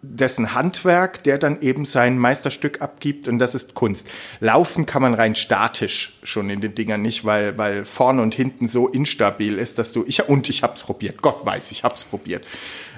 dessen 0.02 0.56
Handwerk, 0.56 1.24
der 1.24 1.38
dann 1.38 1.62
eben 1.62 1.86
sein 1.86 2.18
Meisterstück 2.18 2.82
abgibt 2.82 3.28
und 3.28 3.38
das 3.38 3.54
ist 3.54 3.76
Kunst. 3.76 4.08
Laufen 4.40 4.88
kann 4.88 5.04
man 5.04 5.14
rein 5.14 5.36
statisch 5.36 6.18
schon 6.24 6.50
in 6.50 6.62
den 6.62 6.74
Dingern 6.74 7.04
nicht, 7.04 7.26
weil, 7.26 7.60
weil 7.60 7.86
vorne 7.86 8.24
und 8.24 8.34
hinten 8.34 8.68
so 8.68 8.88
instabil 8.88 9.60
ist, 9.60 9.78
dass 9.78 9.94
du, 9.94 10.04
ich, 10.08 10.28
und 10.28 10.50
ich 10.50 10.64
hab's 10.64 10.82
probiert, 10.82 11.22
Gott 11.22 11.46
weiß, 11.46 11.72
ich 11.72 11.84
hab's 11.84 12.06
probiert. 12.06 12.44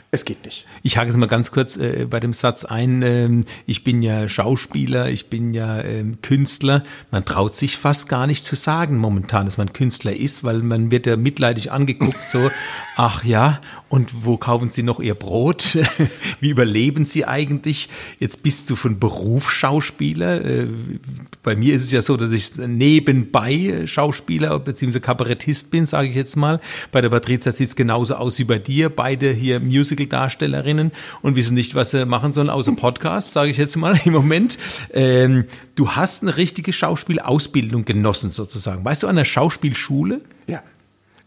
Es 0.10 0.24
geht 0.24 0.46
nicht. 0.46 0.66
Ich 0.84 0.98
hake 0.98 1.08
jetzt 1.08 1.18
mal 1.18 1.26
ganz 1.26 1.52
kurz 1.52 1.76
äh, 1.76 2.08
bei 2.10 2.22
dem 2.22 2.32
Satz 2.32 2.64
ein. 2.64 3.02
Ähm, 3.02 3.44
ich 3.66 3.84
bin 3.84 4.02
ja 4.02 4.30
Schauspieler, 4.30 5.10
ich 5.10 5.30
bin 5.30 5.54
ja 5.54 5.82
ähm, 5.82 6.22
Künstler. 6.22 6.84
Man 7.12 7.26
traut 7.26 7.58
sich 7.58 7.76
fast 7.76 8.08
gar 8.08 8.26
nicht 8.26 8.46
zu 8.46 8.56
sagen 8.56 8.98
momentan, 8.98 9.46
dass 9.46 9.58
man 9.58 9.74
Künstler 9.74 10.16
ist, 10.16 10.46
weil 10.46 10.60
man 10.60 10.92
wird 10.92 11.08
ja 11.08 11.18
mitleidig 11.18 11.74
angeguckt, 11.74 12.24
so, 12.24 12.50
ach 12.96 13.26
ja, 13.26 13.60
und 13.90 14.24
wo 14.24 14.38
kaufen 14.38 14.70
Sie 14.70 14.82
noch 14.82 15.02
Ihr 15.02 15.14
Brot? 15.14 15.78
Wie 16.40 16.50
überleben 16.50 17.04
Sie 17.04 17.26
eigentlich? 17.26 17.90
Jetzt 18.18 18.44
bist 18.44 18.70
du 18.70 18.78
von 18.78 19.00
Beruf 19.00 19.52
Schauspieler. 19.52 20.44
Äh, 20.44 20.68
bei 21.44 21.58
mir 21.58 21.76
ist 21.76 21.84
es 21.84 21.92
ja 21.92 22.00
so, 22.00 22.16
dass 22.16 22.32
ich 22.32 22.56
nebenbei 22.56 23.84
Schauspieler 23.86 24.58
bzw. 24.58 25.02
Kabarettist 25.02 25.70
bin, 25.70 25.86
sage 25.86 26.08
ich 26.08 26.16
jetzt 26.16 26.38
mal. 26.38 26.62
Bei 26.94 27.02
der 27.02 27.10
Patrizia 27.10 27.52
sieht 27.52 27.70
es 27.70 27.76
genauso 27.76 28.16
aus 28.16 28.40
wie 28.40 28.46
bei 28.46 28.58
dir. 28.58 28.90
Beide 28.90 29.34
hier 29.34 29.60
Music 29.60 29.97
Musical-Darstellerinnen 29.98 30.92
und 31.22 31.36
wissen 31.36 31.56
nicht, 31.56 31.76
was 31.76 31.92
sie 31.92 32.06
machen 32.06 32.34
sollen, 32.34 32.50
außer 32.50 32.74
Podcast, 32.74 33.32
sage 33.32 33.52
ich 33.52 33.58
jetzt 33.58 33.76
mal 33.76 34.00
im 34.06 34.14
Moment. 34.14 34.58
Ähm, 34.94 35.46
du 35.76 35.92
hast 35.92 36.24
eine 36.24 36.38
richtige 36.38 36.74
Schauspielausbildung 36.74 37.86
genossen 37.86 38.32
sozusagen. 38.32 38.86
Weißt 38.86 39.04
du, 39.04 39.08
an 39.08 39.16
der 39.16 39.26
Schauspielschule? 39.26 40.22
Ja. 40.48 40.62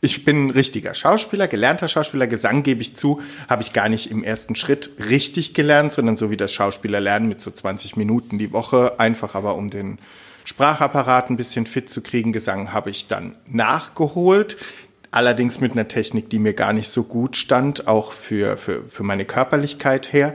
Ich 0.03 0.25
bin 0.25 0.47
ein 0.47 0.51
richtiger 0.51 0.95
Schauspieler, 0.95 1.47
gelernter 1.47 1.87
Schauspieler. 1.87 2.27
Gesang 2.27 2.63
gebe 2.63 2.81
ich 2.81 2.97
zu, 2.97 3.21
habe 3.51 3.63
ich 3.63 3.75
gar 3.75 3.91
nicht 3.91 4.11
im 4.11 4.25
ersten 4.25 4.57
Schritt 4.57 4.93
richtig 4.99 5.53
gelernt, 5.53 5.93
sondern 5.93 6.17
so 6.17 6.31
wie 6.31 6.39
das 6.39 6.55
Schauspieler 6.55 7.01
lernen 7.01 7.29
mit 7.29 7.43
so 7.43 7.51
20 7.51 7.97
Minuten 7.97 8.39
die 8.39 8.51
Woche, 8.51 8.99
einfach 8.99 9.35
aber 9.35 9.57
um 9.57 9.69
den 9.69 9.99
Sprachapparat 10.45 11.29
ein 11.29 11.37
bisschen 11.37 11.67
fit 11.67 11.91
zu 11.91 12.01
kriegen. 12.01 12.33
Gesang 12.33 12.73
habe 12.73 12.89
ich 12.89 13.09
dann 13.09 13.35
nachgeholt. 13.47 14.57
Allerdings 15.13 15.61
mit 15.61 15.73
einer 15.73 15.89
Technik, 15.89 16.31
die 16.31 16.39
mir 16.39 16.55
gar 16.55 16.73
nicht 16.73 16.89
so 16.89 17.03
gut 17.03 17.37
stand, 17.37 17.89
auch 17.89 18.13
für, 18.13 18.57
für, 18.57 18.83
für 18.83 19.03
meine 19.03 19.25
Körperlichkeit 19.25 20.13
her. 20.13 20.33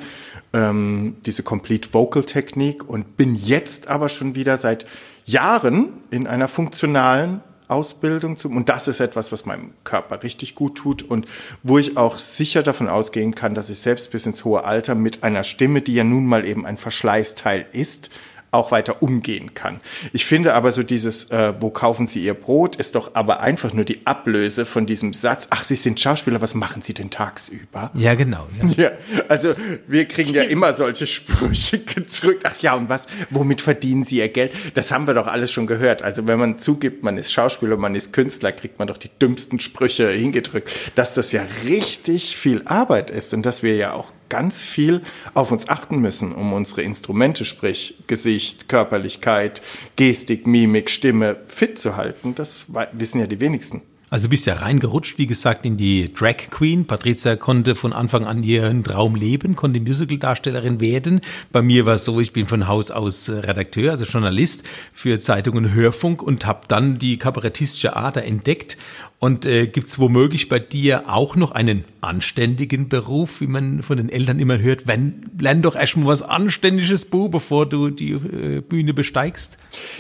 Ähm, 0.53 1.15
diese 1.25 1.43
Complete 1.43 1.93
Vocal 1.93 2.23
Technik 2.23 2.87
und 2.87 3.15
bin 3.15 3.35
jetzt 3.35 3.87
aber 3.87 4.09
schon 4.09 4.35
wieder 4.35 4.57
seit 4.57 4.85
Jahren 5.25 5.93
in 6.11 6.27
einer 6.27 6.47
funktionalen 6.47 7.41
Ausbildung 7.67 8.37
zum, 8.37 8.55
und 8.55 8.69
das 8.69 8.87
ist 8.87 8.99
etwas, 8.99 9.31
was 9.31 9.45
meinem 9.45 9.71
Körper 9.83 10.21
richtig 10.23 10.55
gut 10.55 10.75
tut 10.75 11.01
und 11.01 11.25
wo 11.63 11.77
ich 11.77 11.97
auch 11.97 12.19
sicher 12.19 12.61
davon 12.61 12.87
ausgehen 12.87 13.33
kann, 13.33 13.55
dass 13.55 13.69
ich 13.69 13.79
selbst 13.79 14.11
bis 14.11 14.25
ins 14.25 14.45
hohe 14.45 14.65
Alter 14.65 14.93
mit 14.93 15.23
einer 15.23 15.43
Stimme, 15.43 15.81
die 15.81 15.95
ja 15.95 16.03
nun 16.03 16.25
mal 16.25 16.45
eben 16.45 16.65
ein 16.65 16.77
Verschleißteil 16.77 17.65
ist, 17.71 18.11
auch 18.55 18.71
weiter 18.71 19.01
umgehen 19.01 19.53
kann. 19.53 19.79
Ich 20.13 20.25
finde 20.25 20.53
aber 20.53 20.73
so 20.73 20.83
dieses, 20.83 21.31
äh, 21.31 21.53
wo 21.59 21.69
kaufen 21.69 22.07
Sie 22.07 22.23
Ihr 22.23 22.33
Brot, 22.33 22.75
ist 22.75 22.95
doch 22.95 23.11
aber 23.13 23.41
einfach 23.41 23.73
nur 23.73 23.85
die 23.85 24.05
Ablöse 24.05 24.65
von 24.65 24.85
diesem 24.85 25.13
Satz, 25.13 25.47
ach, 25.49 25.63
Sie 25.63 25.75
sind 25.75 25.99
Schauspieler, 25.99 26.41
was 26.41 26.53
machen 26.53 26.81
Sie 26.81 26.93
denn 26.93 27.09
tagsüber? 27.09 27.91
Ja, 27.93 28.15
genau. 28.15 28.47
Ja, 28.61 28.69
ja 28.77 28.91
also 29.27 29.53
wir 29.87 30.05
kriegen 30.05 30.33
ja 30.33 30.43
immer 30.43 30.73
solche 30.73 31.07
Sprüche 31.07 31.79
gedrückt. 31.79 32.43
Ach 32.45 32.55
ja, 32.61 32.75
und 32.75 32.89
was, 32.89 33.07
womit 33.29 33.61
verdienen 33.61 34.03
Sie 34.03 34.17
Ihr 34.17 34.29
Geld? 34.29 34.51
Das 34.73 34.91
haben 34.91 35.07
wir 35.07 35.13
doch 35.13 35.27
alles 35.27 35.51
schon 35.51 35.67
gehört. 35.67 36.01
Also 36.01 36.27
wenn 36.27 36.39
man 36.39 36.57
zugibt, 36.59 37.03
man 37.03 37.17
ist 37.17 37.31
Schauspieler, 37.31 37.77
man 37.77 37.95
ist 37.95 38.13
Künstler, 38.13 38.51
kriegt 38.51 38.79
man 38.79 38.87
doch 38.87 38.97
die 38.97 39.09
dümmsten 39.21 39.59
Sprüche 39.59 40.09
hingedrückt, 40.09 40.71
dass 40.95 41.13
das 41.13 41.31
ja 41.31 41.43
richtig 41.65 42.37
viel 42.37 42.61
Arbeit 42.65 43.11
ist 43.11 43.33
und 43.33 43.45
dass 43.45 43.63
wir 43.63 43.75
ja 43.75 43.93
auch 43.93 44.14
ganz 44.29 44.63
viel 44.63 45.01
auf 45.33 45.51
uns 45.51 45.67
achten 45.67 45.99
müssen, 45.99 46.33
um 46.33 46.53
unsere 46.53 46.81
Instrumente, 46.81 47.45
sprich 47.45 47.95
Gesicht, 48.07 48.67
Körperlichkeit, 48.67 49.61
Gestik, 49.95 50.47
Mimik, 50.47 50.89
Stimme 50.89 51.37
fit 51.47 51.79
zu 51.79 51.95
halten. 51.95 52.35
Das 52.35 52.65
wissen 52.93 53.19
ja 53.19 53.27
die 53.27 53.39
wenigsten. 53.39 53.81
Also 54.09 54.25
du 54.25 54.29
bist 54.29 54.45
ja 54.45 54.55
reingerutscht, 54.55 55.17
wie 55.17 55.25
gesagt, 55.25 55.65
in 55.65 55.77
die 55.77 56.13
Drag 56.13 56.37
Queen. 56.51 56.85
Patricia 56.85 57.35
konnte 57.35 57.75
von 57.75 57.91
Anfang 57.91 58.25
an 58.25 58.43
ihren 58.43 58.83
Traum 58.83 59.15
leben, 59.15 59.55
konnte 59.55 59.79
Musical-Darstellerin 59.79 60.79
werden. 60.79 61.21
Bei 61.51 61.61
mir 61.61 61.85
war 61.85 61.95
es 61.95 62.05
so, 62.05 62.19
ich 62.19 62.31
bin 62.31 62.47
von 62.47 62.67
Haus 62.67 62.91
aus 62.91 63.29
Redakteur, 63.29 63.91
also 63.91 64.05
Journalist 64.05 64.63
für 64.93 65.19
Zeitung 65.19 65.55
und 65.55 65.73
Hörfunk 65.73 66.21
und 66.21 66.45
habe 66.45 66.61
dann 66.67 66.99
die 66.99 67.17
kabarettistische 67.17 67.95
Ader 67.95 68.23
entdeckt 68.23 68.77
und 69.19 69.45
äh, 69.45 69.65
gibt 69.67 69.87
es 69.87 69.97
womöglich 69.97 70.49
bei 70.49 70.59
dir 70.59 71.09
auch 71.09 71.35
noch 71.35 71.51
einen 71.51 71.85
anständigen 72.01 72.89
Beruf, 72.89 73.41
wie 73.41 73.47
man 73.47 73.81
von 73.81 73.97
den 73.97 74.09
Eltern 74.09 74.39
immer 74.39 74.59
hört? 74.59 74.87
Wenn, 74.87 75.31
lern 75.39 75.61
doch 75.61 75.75
erstmal 75.75 76.07
was 76.07 76.21
Anständiges, 76.21 77.05
Bu, 77.05 77.29
bevor 77.29 77.67
du 77.67 77.89
die 77.89 78.11
äh, 78.11 78.61
Bühne 78.61 78.93
besteigst. 78.93 79.57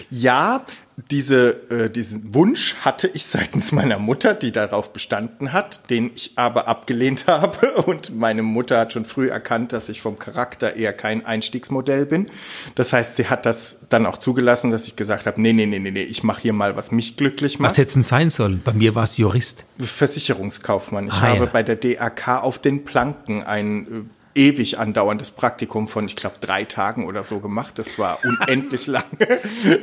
Ja, 0.09 0.65
diese, 1.11 1.69
äh, 1.69 1.89
diesen 1.89 2.33
Wunsch 2.33 2.75
hatte 2.81 3.07
ich 3.13 3.25
seitens 3.25 3.71
meiner 3.73 3.99
Mutter, 3.99 4.33
die 4.33 4.51
darauf 4.53 4.93
bestanden 4.93 5.51
hat, 5.51 5.89
den 5.89 6.11
ich 6.15 6.31
aber 6.37 6.67
abgelehnt 6.69 7.25
habe. 7.27 7.73
Und 7.83 8.15
meine 8.15 8.43
Mutter 8.43 8.79
hat 8.79 8.93
schon 8.93 9.03
früh 9.05 9.27
erkannt, 9.29 9.73
dass 9.73 9.89
ich 9.89 10.01
vom 10.01 10.17
Charakter 10.17 10.75
eher 10.77 10.93
kein 10.93 11.25
Einstiegsmodell 11.25 12.05
bin. 12.05 12.27
Das 12.75 12.93
heißt, 12.93 13.17
sie 13.17 13.27
hat 13.27 13.45
das 13.45 13.81
dann 13.89 14.05
auch 14.05 14.17
zugelassen, 14.17 14.71
dass 14.71 14.87
ich 14.87 14.95
gesagt 14.95 15.25
habe, 15.25 15.41
nee, 15.41 15.51
nee, 15.53 15.65
nee, 15.65 15.79
nee, 15.79 15.91
nee, 15.91 16.03
ich 16.03 16.23
mache 16.23 16.41
hier 16.43 16.53
mal, 16.53 16.75
was 16.77 16.91
mich 16.91 17.17
glücklich 17.17 17.59
macht. 17.59 17.71
Was 17.71 17.77
hätte 17.77 17.87
es 17.87 17.93
denn 17.95 18.03
sein 18.03 18.29
sollen? 18.29 18.61
Bei 18.63 18.71
mir 18.73 18.95
war 18.95 19.03
es 19.03 19.17
Jurist. 19.17 19.65
Versicherungskaufmann. 19.79 21.07
Ich 21.07 21.13
Ah, 21.13 21.21
habe 21.27 21.39
ja. 21.39 21.45
bei 21.45 21.61
der 21.63 21.75
DAK 21.75 22.41
auf 22.41 22.57
den 22.59 22.85
Planken 22.85 23.43
ein 23.43 23.85
äh, 23.85 23.89
ewig 24.35 24.77
andauerndes 24.77 25.31
Praktikum 25.31 25.87
von, 25.87 26.05
ich 26.05 26.15
glaube, 26.15 26.35
drei 26.39 26.65
Tagen 26.65 27.05
oder 27.07 27.23
so 27.23 27.39
gemacht. 27.39 27.79
Das 27.79 27.97
war 27.97 28.19
unendlich 28.23 28.87
lange. 28.87 29.39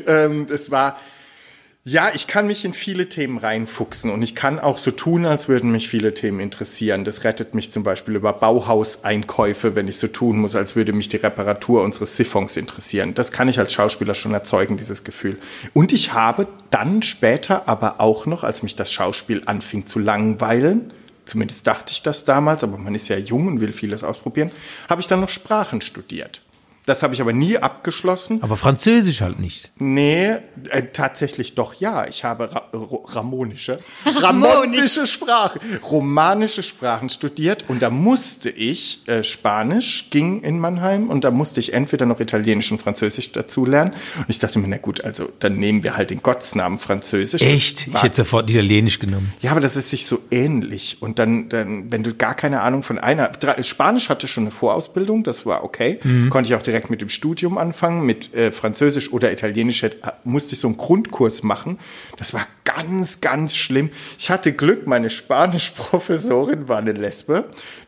ähm, 0.07 0.47
war, 0.69 0.97
ja, 1.85 2.11
ich 2.15 2.29
kann 2.29 2.47
mich 2.47 2.65
in 2.65 2.75
viele 2.75 3.09
Themen 3.09 3.39
reinfuchsen 3.39 4.09
und 4.13 4.23
ich 4.23 4.37
kann 4.37 4.61
auch 4.61 4.79
so 4.79 4.93
tun, 4.93 5.27
als 5.27 5.49
würden 5.49 5.73
mich 5.73 5.89
viele 5.89 6.15
Themen 6.15 6.39
interessieren. 6.39 7.03
Das 7.03 7.25
rettet 7.25 7.57
mich 7.57 7.73
zum 7.73 7.83
Beispiel 7.83 8.15
über 8.15 8.33
Bauhauseinkäufe, 8.33 9.75
wenn 9.75 9.89
ich 9.89 9.99
so 9.99 10.07
tun 10.07 10.39
muss, 10.39 10.55
als 10.55 10.77
würde 10.77 10.93
mich 10.93 11.09
die 11.09 11.17
Reparatur 11.17 11.83
unseres 11.83 12.17
Siphons 12.17 12.57
interessieren. 12.57 13.15
Das 13.15 13.33
kann 13.33 13.49
ich 13.49 13.59
als 13.59 13.73
Schauspieler 13.73 14.15
schon 14.15 14.33
erzeugen, 14.33 14.77
dieses 14.77 15.03
Gefühl. 15.03 15.39
Und 15.75 15.93
ich 15.93 16.13
habe 16.13 16.47
dann 16.71 17.03
später 17.03 17.67
aber 17.69 18.01
auch 18.01 18.27
noch, 18.27 18.45
als 18.45 18.63
mich 18.63 18.77
das 18.77 18.93
Schauspiel 18.93 19.43
anfing 19.47 19.85
zu 19.85 19.99
langweilen, 19.99 20.93
zumindest 21.25 21.67
dachte 21.67 21.93
ich 21.93 22.03
das 22.03 22.25
damals, 22.25 22.65
aber 22.65 22.79
man 22.79 22.95
ist 22.95 23.09
ja 23.09 23.17
jung 23.17 23.47
und 23.47 23.61
will 23.61 23.73
vieles 23.73 24.05
ausprobieren, 24.05 24.51
habe 24.89 25.01
ich 25.01 25.07
dann 25.07 25.21
noch 25.21 25.29
Sprachen 25.29 25.81
studiert. 25.81 26.43
Das 26.85 27.03
habe 27.03 27.15
ich 27.15 27.21
aber 27.21 27.33
nie 27.33 27.59
abgeschlossen. 27.59 28.43
Aber 28.43 28.57
Französisch 28.57 29.21
halt 29.21 29.39
nicht. 29.39 29.71
Nee, 29.79 30.37
äh, 30.71 30.83
tatsächlich 30.93 31.55
doch 31.55 31.75
ja. 31.75 32.07
Ich 32.09 32.25
habe 32.25 32.53
Ra 32.53 32.63
ramonische, 33.15 33.79
Ramonisch. 34.05 34.23
ramontische 34.25 35.07
Sprachen, 35.07 35.61
romanische 35.85 36.63
Sprachen 36.63 37.09
studiert 37.09 37.67
und 37.69 37.83
da 37.83 37.91
musste 37.91 38.51
ich, 38.51 39.03
äh, 39.07 39.23
Spanisch 39.23 40.09
ging 40.11 40.43
in 40.43 40.59
Mannheim 40.59 41.09
und 41.11 41.23
da 41.25 41.31
musste 41.31 41.61
ich 41.61 41.73
entweder 41.73 42.07
noch 42.07 42.19
Italienisch 42.21 42.73
und 42.73 42.81
Französisch 42.83 43.31
dazu 43.33 43.65
lernen. 43.65 43.93
Und 44.17 44.27
ich 44.29 44.39
dachte 44.41 44.59
mir, 44.59 44.69
na 44.69 44.79
gut, 44.79 45.05
also 45.05 45.29
dann 45.39 45.57
nehmen 45.59 45.83
wir 45.85 45.97
halt 45.97 46.11
den 46.11 46.23
Gottesnamen 46.23 46.79
Französisch. 46.79 47.43
Echt? 47.43 47.87
Ich 47.89 48.03
hätte 48.03 48.17
sofort 48.17 48.51
Italienisch 48.51 48.99
genommen. 48.99 49.33
ja, 49.41 49.53
aber 49.53 49.61
das 49.61 49.77
ist 49.77 49.91
sich 49.91 50.07
so 50.07 50.19
ähnlich. 50.31 50.97
Und 51.01 51.19
dann, 51.19 51.49
dann, 51.49 51.93
wenn 51.93 52.03
du 52.03 52.15
gar 52.15 52.35
keine 52.35 52.61
Ahnung 52.63 52.83
von 52.83 52.99
einer, 52.99 53.31
Spanisch 53.63 54.09
hatte 54.09 54.27
schon 54.27 54.45
eine 54.45 54.51
Vorausbildung, 54.51 55.23
das 55.23 55.47
war 55.47 55.63
okay. 55.65 56.01
Konnte 56.31 56.49
ich 56.51 56.55
auch 56.57 56.63
direkt 56.73 56.91
mit 56.91 57.01
dem 57.01 57.09
Studium 57.11 57.59
anfangen. 57.59 58.05
Mit 58.07 58.35
äh, 58.35 58.51
Französisch 58.51 59.13
oder 59.13 59.31
Italienisch 59.31 59.83
hätte- 59.83 60.15
musste 60.25 60.55
ich 60.55 60.61
so 60.61 60.69
einen 60.69 60.77
Grundkurs 60.79 61.43
machen. 61.43 61.79
Das 62.17 62.33
war 62.33 62.47
ganz, 62.65 63.21
ganz 63.21 63.55
schlimm. 63.55 63.91
Ich 64.19 64.31
hatte 64.31 64.53
Glück, 64.53 64.87
meine 64.87 65.11
Spanischprofessorin 65.11 66.69
war 66.69 66.79
eine 66.79 66.93
Lesbe, 66.93 67.45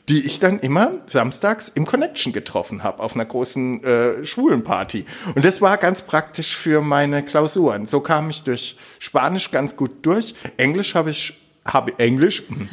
die 0.09 0.25
ich 0.25 0.39
dann 0.39 0.59
immer 0.59 0.93
samstags 1.07 1.71
im 1.71 1.87
Connection 1.87 2.33
getroffen 2.33 2.83
habe, 2.83 3.03
auf 3.03 3.15
einer 3.15 3.25
großen 3.25 3.83
äh, 3.83 4.25
Schwulenparty. 4.25 5.07
Und 5.35 5.45
das 5.45 5.63
war 5.63 5.79
ganz 5.79 6.03
praktisch 6.03 6.55
für 6.55 6.83
meine 6.83 7.25
Klausuren. 7.25 7.87
So 7.87 8.01
kam 8.01 8.29
ich 8.29 8.43
durch 8.43 8.77
Spanisch 8.99 9.51
ganz 9.51 9.77
gut 9.77 9.93
durch. 10.03 10.35
Englisch 10.59 10.95
habe 10.95 11.11
ich, 11.11 11.41
habe 11.65 11.99
Englisch, 11.99 12.43
hm. 12.49 12.69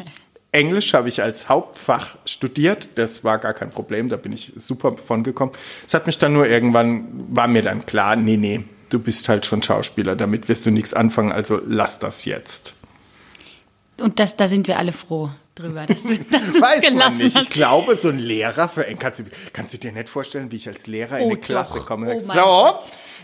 Englisch 0.53 0.93
habe 0.93 1.07
ich 1.09 1.21
als 1.23 1.47
Hauptfach 1.47 2.17
studiert. 2.25 2.89
Das 2.95 3.23
war 3.23 3.37
gar 3.37 3.53
kein 3.53 3.71
Problem, 3.71 4.09
da 4.09 4.17
bin 4.17 4.33
ich 4.33 4.51
super 4.55 4.97
von 4.97 5.23
gekommen. 5.23 5.53
Es 5.87 5.93
hat 5.93 6.07
mich 6.07 6.17
dann 6.17 6.33
nur 6.33 6.47
irgendwann, 6.47 7.07
war 7.35 7.47
mir 7.47 7.61
dann 7.61 7.85
klar, 7.85 8.15
nee, 8.17 8.35
nee, 8.37 8.63
du 8.89 8.99
bist 8.99 9.29
halt 9.29 9.45
schon 9.45 9.63
Schauspieler, 9.63 10.15
damit 10.15 10.49
wirst 10.49 10.65
du 10.65 10.71
nichts 10.71 10.93
anfangen, 10.93 11.31
also 11.31 11.61
lass 11.65 11.99
das 11.99 12.25
jetzt. 12.25 12.73
Und 13.97 14.19
das, 14.19 14.35
da 14.35 14.47
sind 14.49 14.67
wir 14.67 14.77
alle 14.79 14.91
froh 14.91 15.29
drüber, 15.55 15.85
dass 15.85 16.03
du, 16.03 16.17
dass 16.17 16.41
Weiß 16.61 16.93
man 16.93 17.17
nicht. 17.17 17.35
hast. 17.35 17.43
Ich 17.43 17.49
glaube, 17.49 17.95
so 17.97 18.09
ein 18.09 18.19
Lehrer 18.19 18.67
für 18.67 18.83
kannst 18.99 19.19
du, 19.19 19.23
kannst 19.53 19.73
du 19.73 19.77
dir 19.77 19.91
nicht 19.91 20.09
vorstellen, 20.09 20.51
wie 20.51 20.55
ich 20.57 20.67
als 20.67 20.87
Lehrer 20.87 21.19
in 21.19 21.25
Oh, 21.25 21.29
eine 21.29 21.37
Klasse 21.39 21.79
doch. 21.79 21.85
komme 21.85 22.09
und 22.09 22.15
Oh 22.15 22.19
so, 22.19 22.33
Gott. 22.33 22.79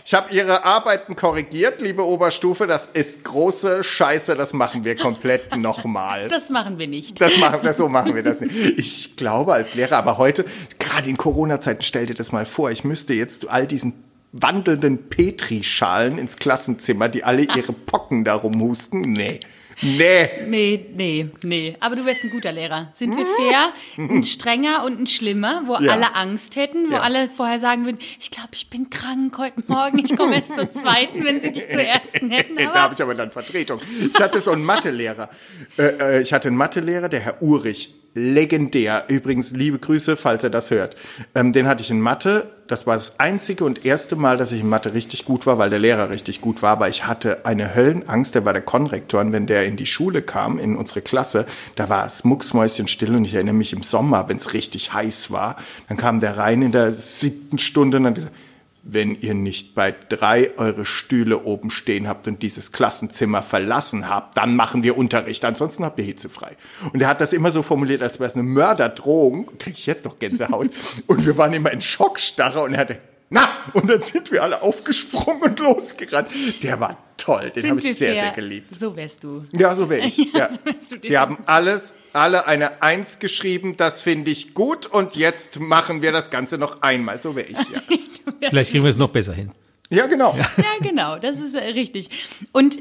Ich 0.08 0.14
habe 0.14 0.32
Ihre 0.32 0.64
Arbeiten 0.64 1.16
korrigiert, 1.16 1.82
liebe 1.82 2.02
Oberstufe, 2.02 2.66
das 2.66 2.86
ist 2.86 3.24
große 3.24 3.84
Scheiße, 3.84 4.36
das 4.36 4.54
machen 4.54 4.82
wir 4.82 4.96
komplett 4.96 5.54
nochmal. 5.58 6.28
Das 6.28 6.48
machen 6.48 6.78
wir 6.78 6.88
nicht. 6.88 7.20
Das 7.20 7.36
machen 7.36 7.62
wir, 7.62 7.74
so 7.74 7.90
machen 7.90 8.14
wir 8.14 8.22
das 8.22 8.40
nicht. 8.40 8.56
Ich 8.78 9.16
glaube 9.16 9.52
als 9.52 9.74
Lehrer, 9.74 9.98
aber 9.98 10.16
heute, 10.16 10.46
gerade 10.78 11.10
in 11.10 11.18
Corona-Zeiten, 11.18 11.82
stell 11.82 12.06
dir 12.06 12.14
das 12.14 12.32
mal 12.32 12.46
vor, 12.46 12.70
ich 12.70 12.84
müsste 12.84 13.12
jetzt 13.12 13.42
zu 13.42 13.50
all 13.50 13.66
diesen 13.66 14.02
wandelnden 14.32 15.10
Petrischalen 15.10 16.16
ins 16.16 16.38
Klassenzimmer, 16.38 17.10
die 17.10 17.24
alle 17.24 17.42
ihre 17.42 17.72
Pocken 17.86 18.24
darum 18.24 18.62
husten. 18.62 19.02
Nee. 19.12 19.40
Nee. 19.80 20.28
Nee, 20.46 20.86
nee, 20.94 21.30
nee. 21.44 21.76
Aber 21.80 21.94
du 21.96 22.04
wärst 22.04 22.24
ein 22.24 22.30
guter 22.30 22.50
Lehrer. 22.52 22.90
Sind 22.94 23.16
wir 23.16 23.24
fair? 23.26 23.72
Ein 23.96 24.24
strenger 24.24 24.84
und 24.84 24.98
ein 25.00 25.06
schlimmer, 25.06 25.62
wo 25.66 25.74
Ja. 25.76 25.92
alle 25.92 26.14
Angst 26.16 26.56
hätten, 26.56 26.88
wo 26.90 26.94
Ja. 26.94 27.00
alle 27.00 27.28
vorher 27.30 27.58
sagen 27.58 27.84
würden, 27.84 27.98
ich 28.18 28.30
glaube, 28.30 28.50
ich 28.54 28.68
bin 28.70 28.90
krank 28.90 29.36
heute 29.38 29.62
Morgen, 29.68 29.98
ich 29.98 30.16
komme 30.16 30.36
erst 30.36 30.54
zur 30.54 30.70
zweiten, 30.72 31.22
wenn 31.24 31.40
sie 31.40 31.52
dich 31.52 31.68
zur 31.68 31.80
ersten 31.82 32.30
hätten. 32.30 32.56
da 32.56 32.70
Aber 32.70 32.82
habe 32.82 32.94
ich 32.94 33.02
aber 33.02 33.14
dann 33.14 33.30
Vertretung. 33.30 33.80
Ich 34.10 34.20
hatte 34.20 34.40
so 34.40 34.50
einen 34.52 34.64
Mathelehrer. 34.64 35.30
Äh, 35.78 35.82
äh, 35.82 36.22
ich 36.22 36.32
hatte 36.32 36.48
einen 36.48 36.56
Mathelehrer, 36.56 37.08
der 37.08 37.20
Herr 37.20 37.42
Urich. 37.42 37.94
Legendär. 38.18 39.04
Übrigens, 39.08 39.52
liebe 39.52 39.78
Grüße, 39.78 40.16
falls 40.16 40.44
er 40.44 40.50
das 40.50 40.70
hört. 40.70 40.96
Ähm, 41.34 41.52
den 41.52 41.66
hatte 41.66 41.82
ich 41.82 41.90
in 41.90 42.00
Mathe. 42.00 42.50
Das 42.66 42.86
war 42.86 42.96
das 42.96 43.18
einzige 43.18 43.64
und 43.64 43.86
erste 43.86 44.16
Mal, 44.16 44.36
dass 44.36 44.52
ich 44.52 44.60
in 44.60 44.68
Mathe 44.68 44.92
richtig 44.92 45.24
gut 45.24 45.46
war, 45.46 45.56
weil 45.56 45.70
der 45.70 45.78
Lehrer 45.78 46.10
richtig 46.10 46.40
gut 46.40 46.60
war. 46.60 46.72
Aber 46.72 46.88
ich 46.88 47.06
hatte 47.06 47.46
eine 47.46 47.74
Höllenangst. 47.74 48.34
Der 48.34 48.44
war 48.44 48.52
der 48.52 48.62
Konrektor. 48.62 49.20
Und 49.20 49.32
wenn 49.32 49.46
der 49.46 49.64
in 49.64 49.76
die 49.76 49.86
Schule 49.86 50.20
kam, 50.20 50.58
in 50.58 50.76
unsere 50.76 51.00
Klasse, 51.00 51.46
da 51.76 51.88
war 51.88 52.04
es 52.04 52.24
mucksmäuschenstill. 52.24 53.14
Und 53.14 53.24
ich 53.24 53.34
erinnere 53.34 53.54
mich 53.54 53.72
im 53.72 53.82
Sommer, 53.82 54.28
wenn 54.28 54.36
es 54.36 54.52
richtig 54.52 54.92
heiß 54.92 55.30
war, 55.30 55.56
dann 55.88 55.96
kam 55.96 56.20
der 56.20 56.36
rein 56.36 56.60
in 56.60 56.72
der 56.72 56.92
siebten 56.92 57.58
Stunde 57.58 57.96
und 57.96 58.04
dann 58.04 58.30
wenn 58.90 59.20
ihr 59.20 59.34
nicht 59.34 59.74
bei 59.74 59.94
drei 60.08 60.50
eure 60.56 60.86
Stühle 60.86 61.44
oben 61.44 61.70
stehen 61.70 62.08
habt 62.08 62.26
und 62.26 62.42
dieses 62.42 62.72
Klassenzimmer 62.72 63.42
verlassen 63.42 64.08
habt, 64.08 64.36
dann 64.36 64.56
machen 64.56 64.82
wir 64.82 64.96
Unterricht. 64.96 65.44
Ansonsten 65.44 65.84
habt 65.84 65.98
ihr 65.98 66.04
hitzefrei. 66.06 66.56
Und 66.92 67.02
er 67.02 67.08
hat 67.08 67.20
das 67.20 67.34
immer 67.34 67.52
so 67.52 67.62
formuliert, 67.62 68.00
als 68.00 68.18
wäre 68.18 68.28
es 68.30 68.34
eine 68.34 68.44
Mörderdrohung. 68.44 69.58
Kriege 69.58 69.76
ich 69.76 69.86
jetzt 69.86 70.06
noch 70.06 70.18
Gänsehaut. 70.18 70.70
und 71.06 71.26
wir 71.26 71.36
waren 71.36 71.52
immer 71.52 71.70
in 71.70 71.82
Schockstarre 71.82 72.62
und 72.62 72.74
er 72.74 72.80
hatte, 72.80 72.98
na! 73.30 73.48
Und 73.74 73.90
dann 73.90 74.00
sind 74.00 74.32
wir 74.32 74.42
alle 74.42 74.62
aufgesprungen 74.62 75.42
und 75.42 75.58
losgerannt. 75.58 76.28
Der 76.62 76.80
war 76.80 76.96
toll. 77.18 77.50
Den 77.50 77.70
habe 77.70 77.80
ich 77.80 77.96
sehr, 77.96 78.14
sehr 78.14 78.30
geliebt. 78.30 78.74
So 78.74 78.96
wärst 78.96 79.22
du. 79.22 79.44
Ja, 79.56 79.76
so 79.76 79.90
wäre 79.90 80.06
ich. 80.06 80.16
Ja. 80.34 80.48
so 80.50 80.58
wärst 80.64 80.94
du 80.94 80.98
Sie 81.02 81.18
haben 81.18 81.38
alles, 81.46 81.94
alle 82.12 82.46
eine 82.46 82.82
Eins 82.82 83.18
geschrieben. 83.18 83.76
Das 83.76 84.00
finde 84.00 84.30
ich 84.30 84.54
gut. 84.54 84.86
Und 84.86 85.16
jetzt 85.16 85.60
machen 85.60 86.00
wir 86.00 86.12
das 86.12 86.30
Ganze 86.30 86.56
noch 86.56 86.82
einmal. 86.82 87.20
So 87.20 87.36
wäre 87.36 87.48
ich, 87.48 87.58
ja. 87.58 87.82
Vielleicht 88.48 88.70
kriegen 88.70 88.84
wir 88.84 88.90
es 88.90 88.96
noch 88.96 89.10
besser 89.10 89.34
hin. 89.34 89.50
Ja, 89.90 90.06
genau. 90.06 90.36
Ja, 90.36 90.64
genau, 90.80 91.18
das 91.18 91.40
ist 91.40 91.54
äh, 91.54 91.60
richtig. 91.60 92.10
Und 92.52 92.78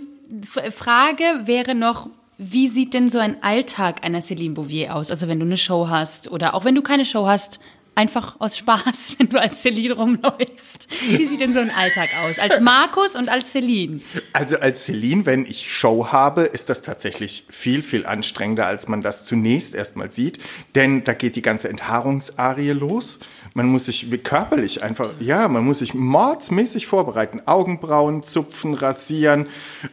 Frage 0.72 1.24
wäre 1.46 1.74
noch, 1.74 2.10
wie 2.38 2.68
sieht 2.68 2.94
denn 2.94 3.10
so 3.10 3.18
ein 3.18 3.42
Alltag 3.42 4.04
einer 4.06 4.20
Céline 4.20 4.54
Bouvier 4.54 4.96
aus? 4.96 5.10
Also 5.10 5.28
wenn 5.28 5.40
du 5.40 5.46
eine 5.46 5.58
Show 5.58 5.88
hast 5.90 6.30
oder 6.30 6.54
auch 6.54 6.66
wenn 6.66 6.76
du 6.76 6.82
keine 6.82 7.06
Show 7.06 7.26
hast, 7.26 7.60
einfach 7.98 8.40
aus 8.40 8.58
Spaß, 8.58 9.16
wenn 9.18 9.30
du 9.30 9.42
als 9.42 9.64
Celine 9.64 9.96
rumläufst. 9.96 10.88
Wie 11.10 11.26
sieht 11.26 11.42
denn 11.42 11.54
so 11.54 11.60
ein 11.60 11.72
Alltag 11.72 12.10
aus? 12.24 12.40
Als 12.40 12.62
Markus 12.62 13.16
und 13.16 13.28
als 13.28 13.52
Celine. 13.52 14.02
Also 14.34 14.58
als 14.58 14.86
Celine, 14.86 15.26
wenn 15.26 15.46
ich 15.46 15.74
Show 15.74 16.08
habe, 16.12 16.44
ist 16.44 16.70
das 16.70 16.84
tatsächlich 16.84 17.46
viel, 17.50 17.82
viel 17.82 18.06
anstrengender, 18.06 18.68
als 18.68 18.88
man 18.88 19.02
das 19.02 19.26
zunächst 19.26 19.74
erstmal 19.76 20.12
sieht. 20.12 20.40
Denn 20.76 21.04
da 21.04 21.14
geht 21.14 21.36
die 21.36 21.42
ganze 21.42 21.70
Enthaarungsarie 21.70 22.72
los. 22.72 23.20
Man 23.58 23.70
muss 23.70 23.86
sich 23.86 24.08
körperlich 24.22 24.84
einfach, 24.84 25.10
ja, 25.20 25.48
man 25.48 25.66
muss 25.66 25.80
sich 25.80 25.96
mordsmäßig 25.96 26.86
vorbereiten. 26.86 27.42
Augenbrauen 27.48 28.22
zupfen, 28.22 28.76
rasieren, 28.76 29.48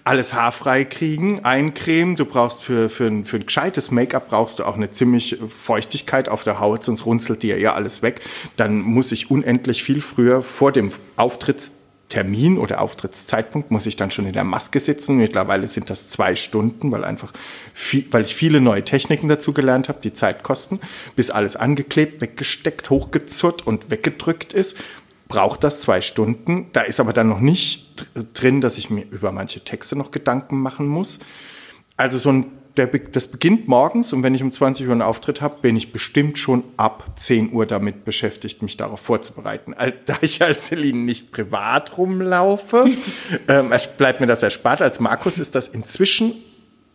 alles 0.04 0.34
haarfrei 0.34 0.84
kriegen, 0.84 1.46
eincremen. 1.46 2.14
Du 2.14 2.26
brauchst 2.26 2.62
für, 2.62 2.90
für, 2.90 3.06
ein, 3.06 3.24
für 3.24 3.38
ein 3.38 3.46
gescheites 3.46 3.90
Make-up 3.90 4.28
brauchst 4.28 4.58
du 4.58 4.64
auch 4.64 4.74
eine 4.74 4.90
ziemlich 4.90 5.38
Feuchtigkeit 5.48 6.28
auf 6.28 6.44
der 6.44 6.60
Haut, 6.60 6.84
sonst 6.84 7.06
runzelt 7.06 7.42
dir 7.42 7.58
ja 7.58 7.72
alles 7.72 8.02
weg. 8.02 8.20
Dann 8.58 8.82
muss 8.82 9.12
ich 9.12 9.30
unendlich 9.30 9.82
viel 9.82 10.02
früher 10.02 10.42
vor 10.42 10.70
dem 10.70 10.90
Auftritts 11.16 11.72
Termin 12.14 12.58
oder 12.58 12.80
Auftrittszeitpunkt 12.80 13.72
muss 13.72 13.86
ich 13.86 13.96
dann 13.96 14.12
schon 14.12 14.24
in 14.26 14.34
der 14.34 14.44
Maske 14.44 14.78
sitzen. 14.78 15.16
Mittlerweile 15.16 15.66
sind 15.66 15.90
das 15.90 16.08
zwei 16.08 16.36
Stunden, 16.36 16.92
weil 16.92 17.02
einfach 17.02 17.32
viel, 17.72 18.06
weil 18.12 18.22
ich 18.22 18.36
viele 18.36 18.60
neue 18.60 18.84
Techniken 18.84 19.26
dazu 19.26 19.52
gelernt 19.52 19.88
habe, 19.88 19.98
die 20.00 20.12
Zeit 20.12 20.44
kosten, 20.44 20.78
bis 21.16 21.30
alles 21.30 21.56
angeklebt, 21.56 22.20
weggesteckt, 22.20 22.88
hochgezurrt 22.88 23.66
und 23.66 23.90
weggedrückt 23.90 24.52
ist. 24.52 24.76
Braucht 25.26 25.64
das 25.64 25.80
zwei 25.80 26.02
Stunden. 26.02 26.68
Da 26.72 26.82
ist 26.82 27.00
aber 27.00 27.12
dann 27.12 27.28
noch 27.28 27.40
nicht 27.40 28.00
dr- 28.14 28.26
drin, 28.32 28.60
dass 28.60 28.78
ich 28.78 28.90
mir 28.90 29.04
über 29.10 29.32
manche 29.32 29.58
Texte 29.64 29.96
noch 29.96 30.12
Gedanken 30.12 30.60
machen 30.60 30.86
muss. 30.86 31.18
Also 31.96 32.18
so 32.18 32.30
ein 32.30 32.46
der, 32.76 32.86
das 32.86 33.28
beginnt 33.28 33.68
morgens 33.68 34.12
und 34.12 34.22
wenn 34.22 34.34
ich 34.34 34.42
um 34.42 34.50
20 34.50 34.86
Uhr 34.86 34.92
einen 34.92 35.02
Auftritt 35.02 35.40
habe, 35.40 35.60
bin 35.62 35.76
ich 35.76 35.92
bestimmt 35.92 36.38
schon 36.38 36.64
ab 36.76 37.12
10 37.16 37.52
Uhr 37.52 37.66
damit 37.66 38.04
beschäftigt, 38.04 38.62
mich 38.62 38.76
darauf 38.76 39.00
vorzubereiten. 39.00 39.74
Da 40.06 40.18
ich 40.20 40.42
als 40.42 40.66
Celine 40.66 40.98
nicht 40.98 41.32
privat 41.32 41.96
rumlaufe, 41.96 42.86
ähm, 43.48 43.72
bleibt 43.96 44.20
mir 44.20 44.26
das 44.26 44.42
erspart. 44.42 44.82
Als 44.82 45.00
Markus 45.00 45.38
ist 45.38 45.54
das 45.54 45.68
inzwischen 45.68 46.34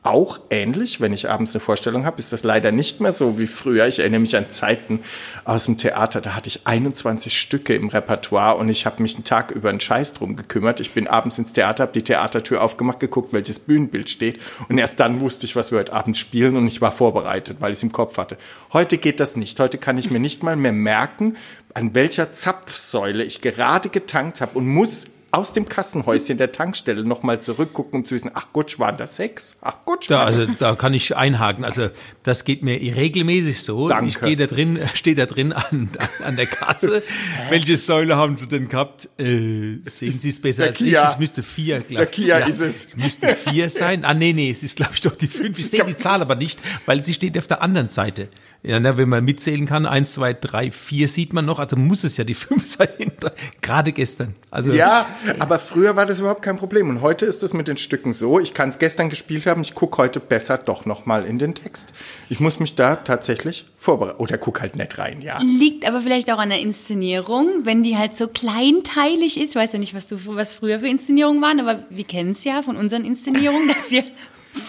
auch 0.02 0.40
ähnlich, 0.50 1.02
wenn 1.02 1.12
ich 1.12 1.30
abends 1.30 1.54
eine 1.54 1.60
Vorstellung 1.60 2.06
habe, 2.06 2.20
ist 2.20 2.32
das 2.32 2.44
leider 2.44 2.72
nicht 2.72 3.02
mehr 3.02 3.12
so 3.12 3.38
wie 3.38 3.48
früher. 3.48 3.86
Ich 3.86 4.00
erinnere 4.00 4.22
mich 4.22 4.38
an 4.38 4.50
Zeiten 4.50 5.02
aus 5.44 5.66
dem 5.66 5.78
Theater, 5.78 6.22
da 6.22 6.36
hatte 6.36 6.48
ich 6.48 6.66
21 6.66 7.38
Stücke 7.38 7.76
im 7.76 7.90
Repertoire 7.90 8.56
und 8.56 8.70
ich 8.70 8.86
habe 8.86 9.02
mich 9.02 9.16
einen 9.16 9.26
Tag 9.26 9.52
über 9.52 9.70
einen 9.70 9.82
Scheiß 9.82 10.14
drum 10.14 10.38
gekümmert. 10.38 10.80
Ich 10.80 10.94
bin 10.94 11.08
abends 11.08 11.38
ins 11.38 11.52
Theater, 11.52 11.84
habe 11.84 11.94
die 11.94 12.02
Theatertür 12.02 12.64
aufgemacht, 12.64 13.02
geguckt, 13.02 13.34
welches 13.34 13.60
Bühnenbild 13.60 14.10
steht 14.10 14.40
und 14.70 14.78
erst 14.78 15.02
dann 15.02 15.20
wusste 15.20 15.46
ich, 15.46 15.58
was 15.58 15.72
wir 15.72 15.80
heute 15.80 15.94
Abend 15.94 16.18
spielen 16.18 16.56
und 16.56 16.68
ich 16.68 16.80
war 16.80 16.94
vorbereitet, 16.94 17.58
weil 17.60 17.74
ich 17.74 17.80
es 17.80 17.84
im 17.84 17.92
Kopf 17.92 18.18
hatte. 18.18 18.38
Heute 18.72 18.98
geht 18.98 19.20
das 19.20 19.36
nicht. 19.36 19.60
Heute 19.60 19.78
kann 19.78 19.98
ich 19.98 20.10
mir 20.10 20.20
nicht 20.20 20.44
mal 20.44 20.56
mehr 20.56 20.72
merken, 20.72 21.36
an 21.74 21.94
welcher 21.94 22.32
Zapfsäule 22.32 23.24
ich 23.24 23.42
gerade 23.42 23.90
getankt 23.90 24.40
habe 24.40 24.58
und 24.58 24.68
muss 24.68 25.08
aus 25.32 25.54
dem 25.54 25.68
Kassenhäuschen 25.68 26.38
der 26.38 26.52
Tankstelle 26.52 27.04
nochmal 27.04 27.42
zurückgucken, 27.42 28.00
um 28.00 28.06
zu 28.06 28.16
wissen, 28.16 28.32
ach 28.34 28.48
Gott, 28.54 28.80
waren 28.80 28.98
das 28.98 29.16
sechs? 29.16 29.58
Ach 29.62 29.78
Gott, 29.86 30.10
da, 30.10 30.24
also, 30.24 30.46
da 30.58 30.76
kann 30.76 30.94
ich 30.94 31.16
einhaken. 31.16 31.64
Also 31.66 31.90
das 32.24 32.46
geht 32.46 32.64
mir 32.64 32.80
regelmäßig 32.80 33.62
so. 33.62 33.90
Danke. 33.90 34.08
Ich 34.08 34.20
gehe 34.20 34.36
da 34.36 34.48
drin, 34.48 34.80
stehe 34.94 35.16
da 35.16 35.26
drin 35.26 35.54
an, 35.54 35.90
an 36.24 36.36
der 36.36 36.48
Kasse. 36.48 37.04
Welche 37.50 37.78
Säule 37.78 38.16
haben 38.16 38.38
Sie 38.38 38.48
denn 38.48 38.68
gehabt? 38.68 39.10
Äh, 39.20 39.80
sehen 39.86 40.20
Sie 40.20 40.30
es 40.30 40.42
besser 40.42 40.64
Der 40.64 40.70
als 40.72 40.78
Kia. 40.80 41.04
ich? 41.04 41.10
Es 41.12 41.20
müsste 41.20 41.44
vier, 41.44 41.82
glaub 41.82 41.98
Der 41.98 42.06
Kia 42.08 42.38
ist 42.40 42.60
es. 42.60 42.86
Es 42.86 42.98
müsste 42.98 43.28
vier 43.36 43.70
sein. 43.70 44.06
Ah, 44.06 44.14
nee, 44.14 44.34
nee, 44.34 44.52
es 44.52 44.64
ist, 44.64 44.78
glaube 44.78 44.92
ich, 44.94 45.02
doch 45.02 45.16
die 45.16 45.28
fünf. 45.28 45.60
Ich 45.60 45.70
sehe 45.70 45.84
die 45.86 45.98
Zahl 45.98 46.22
aber 46.22 46.36
nicht, 46.36 46.60
weil 46.86 47.04
sie 47.04 47.14
steht 47.14 47.38
auf 47.38 47.48
der 47.48 47.62
anderen 47.62 47.90
Seite. 47.90 48.30
Ja, 48.62 48.78
na, 48.78 48.98
wenn 48.98 49.08
man 49.08 49.24
mitzählen 49.24 49.66
kann, 49.66 49.86
eins, 49.86 50.14
zwei, 50.14 50.34
drei, 50.34 50.70
vier 50.72 51.08
sieht 51.08 51.32
man 51.32 51.46
noch, 51.46 51.60
also 51.60 51.78
muss 51.78 52.04
es 52.04 52.18
ja 52.18 52.26
die 52.26 52.34
fünf 52.36 52.68
sein. 52.68 53.12
Gerade 53.62 53.94
gestern. 53.94 54.36
Also 54.52 54.74
Ja, 54.74 55.06
aber 55.40 55.60
früher 55.60 55.96
war 55.96 56.06
das 56.06 56.20
überhaupt 56.20 56.42
kein 56.42 56.58
Problem. 56.58 56.90
Und 56.90 57.02
heute 57.02 57.26
ist 57.26 57.42
es 57.42 57.54
mit 57.54 57.70
den 57.70 57.78
Stücken 57.78 58.12
so, 58.12 58.40
ich 58.40 58.54
kann 58.54 58.70
es 58.70 58.80
gestern 58.80 59.10
gespielt 59.10 59.46
haben, 59.46 59.62
ich 59.62 59.76
gucke 59.76 59.98
heute 59.98 60.20
besser 60.20 60.58
doch 60.58 60.86
nochmal 60.86 61.26
in 61.26 61.40
den 61.40 61.56
Text. 61.56 61.94
Ich 62.30 62.42
muss 62.42 62.60
mich 62.60 62.76
da 62.76 62.98
tatsächlich 62.98 63.66
vorbereiten. 63.78 64.20
Oder 64.20 64.38
guck 64.38 64.60
halt 64.62 64.76
nicht 64.76 64.98
rein, 64.98 65.22
ja. 65.22 65.40
Liegt 65.42 65.88
aber 65.88 66.02
vielleicht 66.02 66.30
auch 66.30 66.40
an 66.40 66.50
der 66.50 66.60
Inszenierung, 66.60 67.62
wenn 67.64 67.84
die 67.84 67.98
halt 67.98 68.18
so 68.18 68.28
kleinteilig 68.28 69.40
ist. 69.40 69.52
Ich 69.52 69.56
weiß 69.56 69.72
ja 69.72 69.80
nicht, 69.80 69.94
was, 69.94 70.08
du, 70.08 70.18
was 70.26 70.54
früher 70.54 70.80
für 70.80 70.88
Inszenierungen 70.88 71.42
waren, 71.42 71.62
aber 71.62 71.84
wir 71.90 72.04
kennen 72.04 72.32
es 72.32 72.44
ja 72.44 72.62
von 72.62 72.76
unseren 72.76 73.06
Inszenierungen, 73.06 73.68
dass 73.74 73.90
wir 73.90 74.04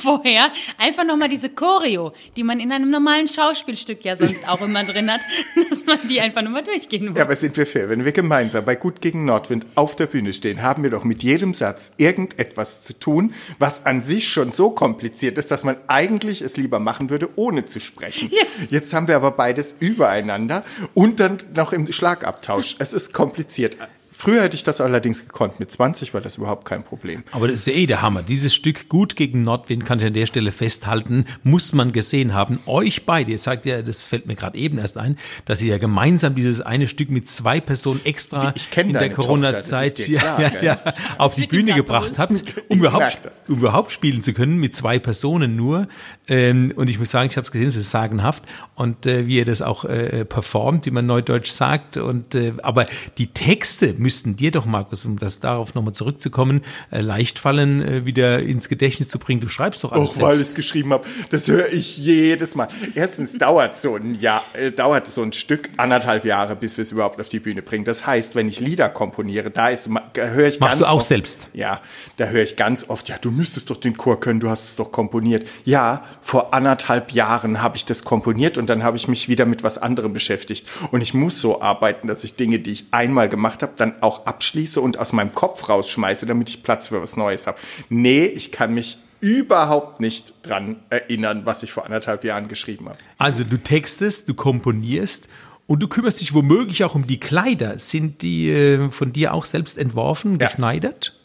vorher 0.03 0.53
einfach 0.79 1.05
nochmal 1.05 1.29
diese 1.29 1.49
Choreo, 1.49 2.13
die 2.37 2.43
man 2.43 2.61
in 2.61 2.73
einem 2.73 2.91
normalen 2.91 3.29
Schauspielstück 3.29 4.05
ja 4.05 4.17
sonst 4.17 4.49
auch 4.49 4.61
immer 4.61 4.85
drin 4.85 5.11
hat, 5.11 5.21
dass 5.71 5.87
man 5.87 5.99
die 6.09 6.21
einfach 6.21 6.43
nochmal 6.43 6.63
durchgehen 6.63 7.09
muss. 7.09 7.17
Ja, 7.17 7.25
aber 7.25 7.37
sind 7.37 7.57
wir 7.57 7.67
fair? 7.67 7.89
Wenn 7.89 8.05
wir 8.05 8.13
gemeinsam 8.13 8.65
bei 8.65 8.77
Gut 8.77 9.01
gegen 9.01 9.25
Nordwind 9.25 9.67
auf 9.75 9.97
der 9.97 10.07
Bühne 10.07 10.33
stehen, 10.33 10.63
haben 10.63 10.83
wir 10.83 10.91
doch 10.91 11.05
mit 11.05 11.23
jedem 11.23 11.55
Satz 11.55 11.93
irgendetwas 11.97 12.85
zu 12.85 12.99
tun, 12.99 13.35
was 13.59 13.87
an 13.87 14.03
sich 14.03 14.29
schon 14.29 14.53
so 14.53 14.71
kompliziert 14.71 15.39
ist, 15.39 15.51
dass 15.51 15.65
man 15.65 15.77
eigentlich 15.87 16.43
es 16.43 16.57
lieber 16.57 16.79
machen 16.79 17.11
würde, 17.11 17.29
ohne 17.37 17.65
zu 17.65 17.81
sprechen. 17.81 18.31
Ja. 18.31 18.45
Jetzt 18.69 18.93
haben 18.93 19.09
wir 19.09 19.17
aber 19.17 19.33
beides 19.33 19.77
übereinander 19.81 20.65
und 20.95 21.21
dann 21.21 21.39
noch 21.55 21.73
im 21.73 21.91
Schlagabtausch. 21.91 22.77
Es 22.79 22.93
ist 22.93 23.13
kompliziert. 23.13 23.77
Früher 24.21 24.43
hätte 24.43 24.55
ich 24.55 24.65
das 24.65 24.83
allerdings 24.83 25.25
gekonnt. 25.25 25.61
Mit 25.61 25.73
20 25.73 26.13
war 26.13 26.21
das 26.21 26.37
überhaupt 26.37 26.67
kein 26.67 26.83
Problem. 26.83 27.25
Aber 27.33 27.47
das 27.47 27.57
ist 27.57 27.67
ja 27.69 27.73
eh 27.73 27.87
der 27.87 28.03
Hammer. 28.03 28.23
Dieses 28.23 28.55
Stück 28.55 28.91
gut 28.91 29.17
gegen 29.17 29.41
Nordwind 29.41 29.87
kann 29.87 29.99
ich 29.99 30.05
an 30.05 30.13
der 30.13 30.27
Stelle 30.27 30.53
festhalten, 30.53 31.25
muss 31.43 31.73
man 31.73 31.93
gesehen 31.93 32.35
haben. 32.35 32.61
Euch 32.67 33.07
beide, 33.07 33.31
ihr 33.31 33.39
sagt 33.39 33.65
ja, 33.65 33.81
das 33.81 34.05
fällt 34.05 34.27
mir 34.27 34.35
gerade 34.35 34.59
eben 34.59 34.77
erst 34.77 34.99
ein, 34.99 35.17
dass 35.47 35.63
ihr 35.63 35.71
ja 35.71 35.79
gemeinsam 35.79 36.35
dieses 36.35 36.61
eine 36.61 36.87
Stück 36.87 37.11
mit 37.11 37.31
zwei 37.31 37.61
Personen 37.61 38.03
extra 38.05 38.53
in 38.77 38.93
der 38.93 39.09
Corona-Zeit 39.09 40.07
ja, 40.07 40.37
gell? 40.37 40.65
ja, 40.65 40.79
auf 41.17 41.37
die 41.37 41.47
Bühne 41.47 41.73
gebracht 41.73 42.19
habt, 42.19 42.45
um 42.69 42.81
überhaupt, 42.81 43.21
um 43.49 43.57
überhaupt 43.57 43.91
spielen 43.91 44.21
zu 44.21 44.35
können 44.35 44.59
mit 44.59 44.77
zwei 44.77 44.99
Personen 44.99 45.57
nur. 45.57 45.89
Ähm, 46.29 46.75
und 46.77 46.91
ich 46.91 46.99
muss 46.99 47.11
sagen, 47.11 47.31
ich 47.31 47.39
habe 47.39 47.47
es 47.47 47.53
gesehen, 47.53 47.69
es 47.69 47.77
ist 47.77 47.91
sagenhaft. 47.91 48.45
Und 48.75 49.07
äh, 49.07 49.27
wie 49.27 49.39
ihr 49.39 49.47
das 49.47 49.63
auch 49.63 49.87
äh, 49.87 50.27
performt, 50.27 50.85
wie 50.85 50.91
man 50.91 51.07
neudeutsch 51.07 51.51
sagt. 51.51 51.97
Und 51.97 52.35
äh, 52.35 52.53
aber 52.63 52.87
die 53.17 53.29
Texte 53.29 53.95
müssten 54.11 54.35
dir 54.35 54.51
doch, 54.51 54.67
Markus, 54.67 55.05
um 55.05 55.21
das 55.21 55.39
darauf 55.39 55.77
nochmal 55.77 55.93
zurückzukommen, 55.95 56.63
äh, 56.91 57.01
leicht 57.01 57.39
fallen, 57.39 57.81
äh, 57.81 58.05
wieder 58.07 58.41
ins 58.41 58.69
Gedächtnis 58.69 59.07
zu 59.07 59.21
bringen. 59.21 59.41
Du 59.41 59.47
schreibst 59.47 59.85
doch 59.85 59.93
alles 59.93 60.17
Auch 60.17 60.21
weil 60.23 60.35
ich 60.35 60.43
es 60.43 60.55
geschrieben 60.57 60.93
habe. 60.93 61.07
Das 61.31 61.47
höre 61.47 61.73
ich 61.73 61.97
jedes 61.97 62.57
Mal. 62.57 62.67
Erstens 62.97 63.39
dauert 63.39 63.77
so 63.77 63.95
ein 63.95 64.19
Jahr, 64.21 64.43
äh, 64.55 64.73
dauert 64.73 65.07
so 65.07 65.23
ein 65.23 65.33
Stück 65.33 65.71
anderthalb 65.77 66.25
Jahre, 66.25 66.57
bis 66.57 66.77
wir 66.77 66.83
es 66.83 66.91
überhaupt 66.91 67.21
auf 67.21 67.29
die 67.29 67.39
Bühne 67.39 67.63
bringen. 67.63 67.85
Das 67.85 68.05
heißt, 68.05 68.35
wenn 68.35 68.49
ich 68.49 68.59
Lieder 68.59 68.89
komponiere, 68.89 69.53
da 69.53 69.69
ist, 69.69 69.89
ma- 69.89 70.11
höre 70.17 70.49
ich 70.49 70.59
Machst 70.59 70.73
ganz 70.73 70.79
du 70.81 70.87
auch 70.91 70.97
oft, 70.97 71.07
selbst? 71.07 71.47
Ja, 71.53 71.81
da 72.17 72.25
höre 72.27 72.43
ich 72.43 72.57
ganz 72.57 72.87
oft, 72.89 73.09
ja, 73.09 73.17
du 73.17 73.31
müsstest 73.31 73.71
doch 73.71 73.77
den 73.77 73.97
Chor 73.97 74.19
können, 74.19 74.41
du 74.41 74.51
hast 74.51 74.71
es 74.71 74.75
doch 74.77 74.91
komponiert. 74.91 75.47
Ja, 75.65 76.03
vor 76.21 76.53
anderthalb 76.53 77.13
Jahren 77.13 77.63
habe 77.63 77.77
ich 77.77 77.85
das 77.85 78.03
komponiert 78.03 78.59
und 78.59 78.67
dann 78.69 78.83
habe 78.83 78.97
ich 78.97 79.07
mich 79.07 79.29
wieder 79.29 79.47
mit 79.47 79.63
was 79.63 79.79
anderem 79.79 80.13
beschäftigt. 80.13 80.67
Und 80.91 81.01
ich 81.01 81.15
muss 81.15 81.39
so 81.41 81.63
arbeiten, 81.63 82.09
dass 82.09 82.25
ich 82.25 82.35
Dinge, 82.35 82.59
die 82.59 82.73
ich 82.73 82.87
einmal 82.91 83.29
gemacht 83.29 83.63
habe, 83.63 83.75
dann 83.77 83.95
auch 84.03 84.27
abschließe 84.27 84.81
und 84.81 84.99
aus 84.99 85.13
meinem 85.13 85.33
Kopf 85.33 85.69
rausschmeiße, 85.69 86.27
damit 86.27 86.49
ich 86.51 86.63
Platz 86.63 86.89
für 86.89 87.01
was 87.03 87.17
Neues 87.17 87.47
habe. 87.47 87.59
Nee, 87.89 88.25
ich 88.27 88.53
kann 88.53 88.75
mich 88.75 88.99
überhaupt 89.21 90.01
nicht 90.01 90.35
dran 90.43 90.77
erinnern, 90.89 91.43
was 91.45 91.63
ich 91.63 91.73
vor 91.73 91.85
anderthalb 91.85 92.25
Jahren 92.25 92.49
geschrieben 92.49 92.87
habe. 92.89 92.99
Also 93.19 93.45
du 93.45 93.59
textest, 93.59 94.29
du 94.29 94.35
komponierst 94.35 95.29
und 95.67 95.81
du 95.83 95.89
kümmerst 95.89 96.21
dich 96.21 96.35
womöglich 96.35 96.85
auch 96.85 96.95
um 96.95 97.07
die 97.07 97.21
Kleider. 97.21 97.79
Sind 97.79 98.23
die 98.23 98.51
äh, 98.51 98.91
von 98.91 99.13
dir 99.13 99.35
auch 99.35 99.45
selbst 99.45 99.79
entworfen, 99.79 100.39
Ja. 100.41 100.47
geschneidert? 100.49 101.17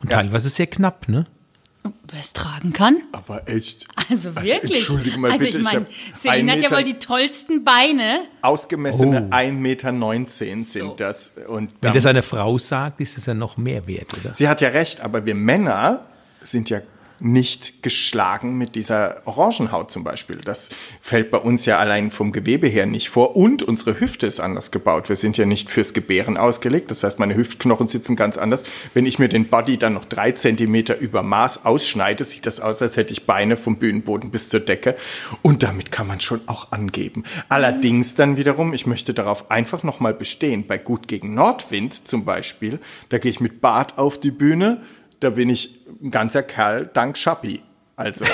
Und 0.00 0.10
Ja. 0.10 0.18
teilweise 0.18 0.48
sehr 0.50 0.66
knapp, 0.68 1.08
ne? 1.08 1.26
Wer 1.84 2.20
es 2.20 2.32
tragen 2.32 2.72
kann? 2.72 3.02
Aber 3.12 3.48
echt. 3.48 3.86
Also 4.08 4.34
wirklich. 4.36 4.62
Entschuldige 4.62 5.18
mal 5.18 5.30
also 5.32 5.44
bitte, 5.44 5.58
ich 5.58 5.64
meine, 5.64 5.86
Celine 6.14 6.52
hat 6.52 6.58
ja 6.60 6.70
wohl 6.70 6.84
die 6.84 6.98
tollsten 6.98 7.64
Beine. 7.64 8.20
Ausgemessene 8.42 9.28
Oh. 9.30 9.34
1,19 9.34 9.52
Meter 9.52 10.30
sind 10.30 10.66
So. 10.68 10.94
das. 10.96 11.32
Und 11.48 11.72
Wenn 11.80 11.94
das 11.94 12.06
eine 12.06 12.22
Frau 12.22 12.58
sagt, 12.58 13.00
ist 13.00 13.18
es 13.18 13.26
ja 13.26 13.34
noch 13.34 13.56
mehr 13.56 13.86
wert, 13.86 14.12
oder? 14.20 14.34
Sie 14.34 14.48
hat 14.48 14.60
ja 14.60 14.68
recht, 14.68 15.00
aber 15.00 15.24
wir 15.26 15.34
Männer 15.34 16.04
sind 16.42 16.70
ja 16.70 16.80
nicht 17.22 17.82
geschlagen 17.82 18.58
mit 18.58 18.74
dieser 18.74 19.22
Orangenhaut 19.26 19.90
zum 19.90 20.04
Beispiel. 20.04 20.36
Das 20.36 20.70
fällt 21.00 21.30
bei 21.30 21.38
uns 21.38 21.64
ja 21.66 21.78
allein 21.78 22.10
vom 22.10 22.32
Gewebe 22.32 22.66
her 22.66 22.86
nicht 22.86 23.08
vor. 23.08 23.36
Und 23.36 23.62
unsere 23.62 24.00
Hüfte 24.00 24.26
ist 24.26 24.40
anders 24.40 24.70
gebaut. 24.70 25.08
Wir 25.08 25.16
sind 25.16 25.36
ja 25.36 25.46
nicht 25.46 25.70
fürs 25.70 25.94
Gebären 25.94 26.36
ausgelegt. 26.36 26.90
Das 26.90 27.02
heißt, 27.04 27.18
meine 27.18 27.36
Hüftknochen 27.36 27.88
sitzen 27.88 28.16
ganz 28.16 28.36
anders. 28.36 28.64
Wenn 28.94 29.06
ich 29.06 29.18
mir 29.18 29.28
den 29.28 29.46
Body 29.46 29.78
dann 29.78 29.94
noch 29.94 30.04
drei 30.04 30.32
Zentimeter 30.32 30.98
über 30.98 31.22
Maß 31.22 31.64
ausschneide, 31.64 32.24
sieht 32.24 32.46
das 32.46 32.60
aus, 32.60 32.82
als 32.82 32.96
hätte 32.96 33.12
ich 33.12 33.26
Beine 33.26 33.56
vom 33.56 33.76
Bühnenboden 33.76 34.30
bis 34.30 34.48
zur 34.48 34.60
Decke. 34.60 34.96
Und 35.42 35.62
damit 35.62 35.92
kann 35.92 36.06
man 36.06 36.20
schon 36.20 36.40
auch 36.46 36.72
angeben. 36.72 37.24
Allerdings 37.48 38.14
dann 38.14 38.36
wiederum, 38.36 38.74
ich 38.74 38.86
möchte 38.86 39.14
darauf 39.14 39.50
einfach 39.50 39.82
nochmal 39.82 40.14
bestehen. 40.14 40.66
Bei 40.66 40.78
Gut 40.78 41.06
gegen 41.08 41.34
Nordwind 41.34 42.08
zum 42.08 42.24
Beispiel, 42.24 42.80
da 43.08 43.18
gehe 43.18 43.30
ich 43.30 43.40
mit 43.40 43.60
Bart 43.60 43.98
auf 43.98 44.18
die 44.18 44.30
Bühne. 44.30 44.82
Da 45.22 45.30
bin 45.30 45.48
ich 45.48 45.70
ein 46.02 46.10
ganzer 46.10 46.42
Kerl 46.42 46.90
dank 46.92 47.16
Schappi. 47.16 47.62
Also, 47.94 48.24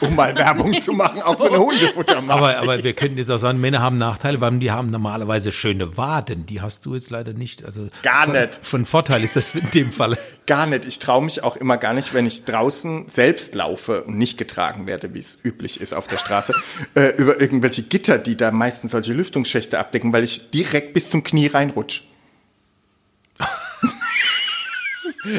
um 0.00 0.14
mal 0.14 0.36
Werbung 0.36 0.78
zu 0.80 0.92
machen, 0.92 1.22
auch 1.22 1.36
für 1.36 1.48
eine 1.48 1.58
Hundefuttermarke. 1.58 2.58
Aber, 2.58 2.58
aber 2.58 2.84
wir 2.84 2.92
könnten 2.92 3.18
jetzt 3.18 3.30
auch 3.30 3.38
sagen, 3.38 3.58
Männer 3.60 3.80
haben 3.80 3.96
Nachteile, 3.96 4.40
weil 4.40 4.58
die 4.58 4.70
haben 4.70 4.90
normalerweise 4.90 5.50
schöne 5.50 5.96
Waden. 5.96 6.46
Die 6.46 6.60
hast 6.60 6.86
du 6.86 6.94
jetzt 6.94 7.10
leider 7.10 7.32
nicht. 7.32 7.64
Also 7.64 7.88
Gar 8.02 8.26
von, 8.26 8.34
nicht. 8.34 8.60
Von 8.62 8.86
Vorteil 8.86 9.24
ist 9.24 9.34
das 9.34 9.54
in 9.54 9.70
dem 9.70 9.90
Fall. 9.90 10.16
Gar 10.46 10.66
nicht. 10.66 10.84
Ich 10.84 11.00
traue 11.00 11.24
mich 11.24 11.42
auch 11.42 11.56
immer 11.56 11.78
gar 11.78 11.94
nicht, 11.94 12.14
wenn 12.14 12.26
ich 12.26 12.44
draußen 12.44 13.08
selbst 13.08 13.54
laufe 13.56 14.04
und 14.04 14.18
nicht 14.18 14.38
getragen 14.38 14.86
werde, 14.86 15.14
wie 15.14 15.18
es 15.18 15.38
üblich 15.42 15.80
ist 15.80 15.94
auf 15.94 16.06
der 16.06 16.18
Straße, 16.18 16.52
äh, 16.94 17.16
über 17.16 17.40
irgendwelche 17.40 17.82
Gitter, 17.82 18.18
die 18.18 18.36
da 18.36 18.52
meistens 18.52 18.92
solche 18.92 19.14
Lüftungsschächte 19.14 19.78
abdecken, 19.78 20.12
weil 20.12 20.22
ich 20.22 20.50
direkt 20.50 20.94
bis 20.94 21.10
zum 21.10 21.24
Knie 21.24 21.48
reinrutsch. 21.48 22.02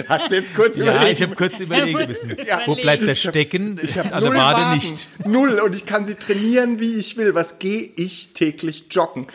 Hast 0.08 0.32
du 0.32 0.36
jetzt 0.36 0.54
kurz 0.54 0.78
Ja, 0.78 0.84
überlegt? 0.96 1.12
ich 1.14 1.22
habe 1.22 1.36
kurz 1.36 1.60
überlegen 1.60 2.06
müssen. 2.08 2.36
Ja. 2.46 2.62
Wo 2.66 2.76
bleibt 2.76 3.04
der 3.08 3.16
Stecken? 3.16 3.80
Ich 3.82 3.98
habe 3.98 4.10
der 4.10 4.20
null 4.22 4.36
Wade 4.36 4.58
Waden. 4.62 4.74
nicht. 4.76 5.08
Null. 5.26 5.60
Und 5.60 5.76
ich 5.76 5.86
kann 5.86 6.06
sie 6.06 6.16
trainieren, 6.16 6.80
wie 6.80 6.96
ich 6.96 7.18
will. 7.18 7.36
Was 7.36 7.60
gehe 7.60 7.90
ich 7.96 8.34
täglich 8.34 8.86
joggen? 8.92 9.28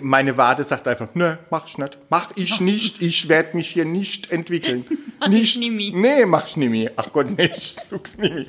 Meine 0.00 0.36
Wade 0.36 0.64
sagt 0.64 0.86
einfach, 0.88 1.08
nö, 1.14 1.34
mach 1.50 1.66
ich 1.68 1.78
nicht. 1.78 1.98
Mach 2.08 2.30
ich 2.36 2.60
nicht. 2.60 3.02
Ich 3.02 3.28
werde 3.28 3.56
mich 3.56 3.68
hier 3.68 3.84
nicht 3.84 4.30
entwickeln. 4.30 4.84
Mach 5.20 5.28
nicht. 5.28 5.42
ich 5.42 5.58
nimmi. 5.58 5.92
Nee, 5.94 6.24
mach 6.26 6.46
ich 6.46 6.56
nimmi. 6.56 6.88
Ach 6.96 7.12
Gott, 7.12 7.36
nicht. 7.36 7.76
Lux 7.90 8.16
nimmi. 8.16 8.46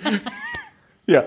Ja. 1.06 1.26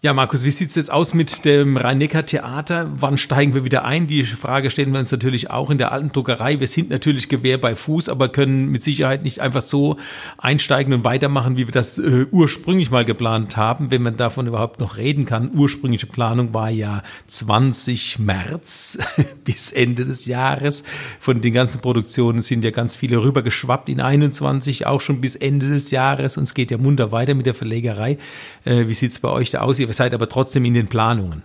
Ja, 0.00 0.12
Markus, 0.12 0.44
wie 0.44 0.52
sieht's 0.52 0.76
jetzt 0.76 0.92
aus 0.92 1.12
mit 1.12 1.44
dem 1.44 1.76
Rhein-Neckar-Theater? 1.76 2.88
Wann 2.98 3.18
steigen 3.18 3.54
wir 3.54 3.64
wieder 3.64 3.84
ein? 3.84 4.06
Die 4.06 4.22
Frage 4.22 4.70
stellen 4.70 4.92
wir 4.92 5.00
uns 5.00 5.10
natürlich 5.10 5.50
auch 5.50 5.70
in 5.70 5.78
der 5.78 5.90
alten 5.90 6.12
Druckerei. 6.12 6.60
Wir 6.60 6.68
sind 6.68 6.88
natürlich 6.88 7.28
Gewehr 7.28 7.58
bei 7.58 7.74
Fuß, 7.74 8.08
aber 8.08 8.28
können 8.28 8.68
mit 8.68 8.84
Sicherheit 8.84 9.24
nicht 9.24 9.40
einfach 9.40 9.60
so 9.60 9.96
einsteigen 10.36 10.94
und 10.94 11.02
weitermachen, 11.02 11.56
wie 11.56 11.66
wir 11.66 11.72
das 11.72 11.98
äh, 11.98 12.26
ursprünglich 12.30 12.92
mal 12.92 13.04
geplant 13.04 13.56
haben, 13.56 13.90
wenn 13.90 14.02
man 14.02 14.16
davon 14.16 14.46
überhaupt 14.46 14.78
noch 14.78 14.98
reden 14.98 15.24
kann. 15.24 15.50
Ursprüngliche 15.52 16.06
Planung 16.06 16.54
war 16.54 16.70
ja 16.70 17.02
20 17.26 18.20
März 18.20 18.98
bis 19.44 19.72
Ende 19.72 20.04
des 20.04 20.26
Jahres. 20.26 20.84
Von 21.18 21.40
den 21.40 21.54
ganzen 21.54 21.80
Produktionen 21.80 22.40
sind 22.40 22.62
ja 22.62 22.70
ganz 22.70 22.94
viele 22.94 23.20
rübergeschwappt 23.20 23.88
in 23.88 24.00
21, 24.00 24.86
auch 24.86 25.00
schon 25.00 25.20
bis 25.20 25.34
Ende 25.34 25.68
des 25.68 25.90
Jahres. 25.90 26.36
Und 26.36 26.44
es 26.44 26.54
geht 26.54 26.70
ja 26.70 26.78
munter 26.78 27.10
weiter 27.10 27.34
mit 27.34 27.46
der 27.46 27.54
Verlegerei. 27.54 28.16
Äh, 28.64 28.86
wie 28.86 28.94
sieht's 28.94 29.18
bei 29.18 29.30
euch 29.30 29.50
da 29.50 29.62
aus? 29.62 29.87
Seid 29.96 30.14
aber 30.14 30.28
trotzdem 30.28 30.64
in 30.64 30.74
den 30.74 30.88
Planungen. 30.88 31.42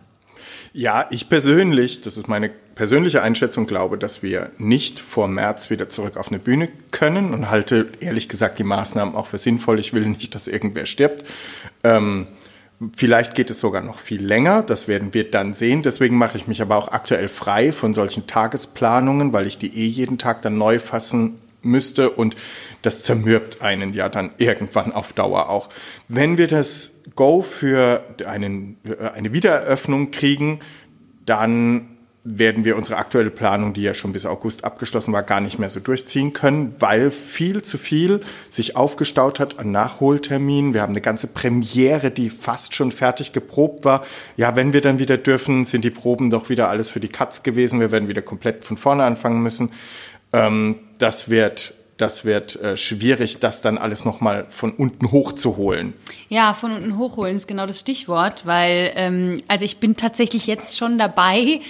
Ja, 0.73 1.05
ich 1.11 1.29
persönlich, 1.29 2.01
das 2.01 2.17
ist 2.17 2.27
meine 2.27 2.49
persönliche 2.49 3.21
Einschätzung, 3.21 3.67
glaube, 3.67 3.97
dass 3.97 4.23
wir 4.23 4.51
nicht 4.57 4.99
vor 4.99 5.27
März 5.27 5.69
wieder 5.69 5.87
zurück 5.87 6.17
auf 6.17 6.29
eine 6.29 6.39
Bühne 6.39 6.69
können 6.89 7.33
und 7.33 7.51
halte 7.51 7.89
ehrlich 7.99 8.27
gesagt 8.27 8.57
die 8.57 8.63
Maßnahmen 8.63 9.15
auch 9.15 9.27
für 9.27 9.37
sinnvoll. 9.37 9.79
Ich 9.79 9.93
will 9.93 10.07
nicht, 10.07 10.33
dass 10.33 10.47
irgendwer 10.47 10.87
stirbt. 10.87 11.25
Ähm, 11.83 12.27
vielleicht 12.97 13.35
geht 13.35 13.51
es 13.51 13.59
sogar 13.59 13.83
noch 13.83 13.99
viel 13.99 14.25
länger, 14.25 14.63
das 14.63 14.87
werden 14.87 15.13
wir 15.13 15.29
dann 15.29 15.53
sehen. 15.53 15.83
Deswegen 15.83 16.17
mache 16.17 16.37
ich 16.37 16.47
mich 16.47 16.61
aber 16.61 16.77
auch 16.77 16.87
aktuell 16.87 17.29
frei 17.29 17.71
von 17.71 17.93
solchen 17.93 18.25
Tagesplanungen, 18.25 19.31
weil 19.31 19.45
ich 19.45 19.59
die 19.59 19.77
eh 19.77 19.85
jeden 19.85 20.17
Tag 20.17 20.41
dann 20.41 20.57
neu 20.57 20.79
fassen 20.79 21.35
müsste 21.63 22.09
und 22.09 22.35
das 22.81 23.03
zermürbt 23.03 23.61
einen 23.61 23.93
ja 23.93 24.09
dann 24.09 24.31
irgendwann 24.37 24.91
auf 24.91 25.13
Dauer 25.13 25.49
auch. 25.49 25.69
Wenn 26.07 26.37
wir 26.37 26.47
das 26.47 26.99
Go 27.15 27.41
für 27.41 28.03
einen, 28.25 28.77
eine 29.13 29.33
Wiedereröffnung 29.33 30.11
kriegen, 30.11 30.59
dann 31.25 31.93
werden 32.25 32.63
wir 32.63 32.77
unsere 32.77 32.97
aktuelle 32.97 33.29
Planung, 33.29 33.73
die 33.73 33.81
ja 33.81 33.93
schon 33.93 34.13
bis 34.13 34.25
August 34.25 34.63
abgeschlossen 34.63 35.11
war, 35.11 35.23
gar 35.23 35.41
nicht 35.41 35.59
mehr 35.59 35.69
so 35.69 35.81
durchziehen 35.81 36.31
können, 36.31 36.73
weil 36.79 37.11
viel 37.11 37.63
zu 37.63 37.77
viel 37.77 38.21
sich 38.49 38.77
aufgestaut 38.77 39.41
hat 39.41 39.59
an 39.59 39.71
Nachholterminen. 39.71 40.73
Wir 40.73 40.81
haben 40.81 40.93
eine 40.93 41.01
ganze 41.01 41.27
Premiere, 41.27 42.11
die 42.11 42.29
fast 42.29 42.75
schon 42.75 42.93
fertig 42.93 43.33
geprobt 43.33 43.83
war. 43.83 44.05
Ja, 44.37 44.55
wenn 44.55 44.71
wir 44.71 44.79
dann 44.79 44.99
wieder 44.99 45.17
dürfen, 45.17 45.65
sind 45.65 45.83
die 45.83 45.89
Proben 45.89 46.29
doch 46.29 46.47
wieder 46.47 46.69
alles 46.69 46.89
für 46.89 47.01
die 47.01 47.09
Katz 47.09 47.43
gewesen. 47.43 47.81
Wir 47.81 47.91
werden 47.91 48.07
wieder 48.07 48.21
komplett 48.21 48.63
von 48.63 48.77
vorne 48.77 49.03
anfangen 49.03 49.43
müssen. 49.43 49.71
Ähm, 50.31 50.75
das 51.03 51.29
wird 51.29 51.73
das 51.97 52.25
wird 52.25 52.55
äh, 52.55 52.75
schwierig, 52.75 53.39
das 53.39 53.61
dann 53.61 53.77
alles 53.77 54.03
nochmal 54.03 54.47
von 54.49 54.71
unten 54.71 55.11
hochzuholen. 55.11 55.93
Ja, 56.27 56.55
von 56.55 56.71
unten 56.71 56.97
hochholen 56.97 57.35
ist 57.35 57.47
genau 57.47 57.67
das 57.67 57.79
Stichwort, 57.79 58.47
weil 58.47 58.91
ähm, 58.95 59.37
also 59.47 59.63
ich 59.63 59.77
bin 59.77 59.95
tatsächlich 59.95 60.47
jetzt 60.47 60.75
schon 60.75 60.97
dabei, 60.97 61.61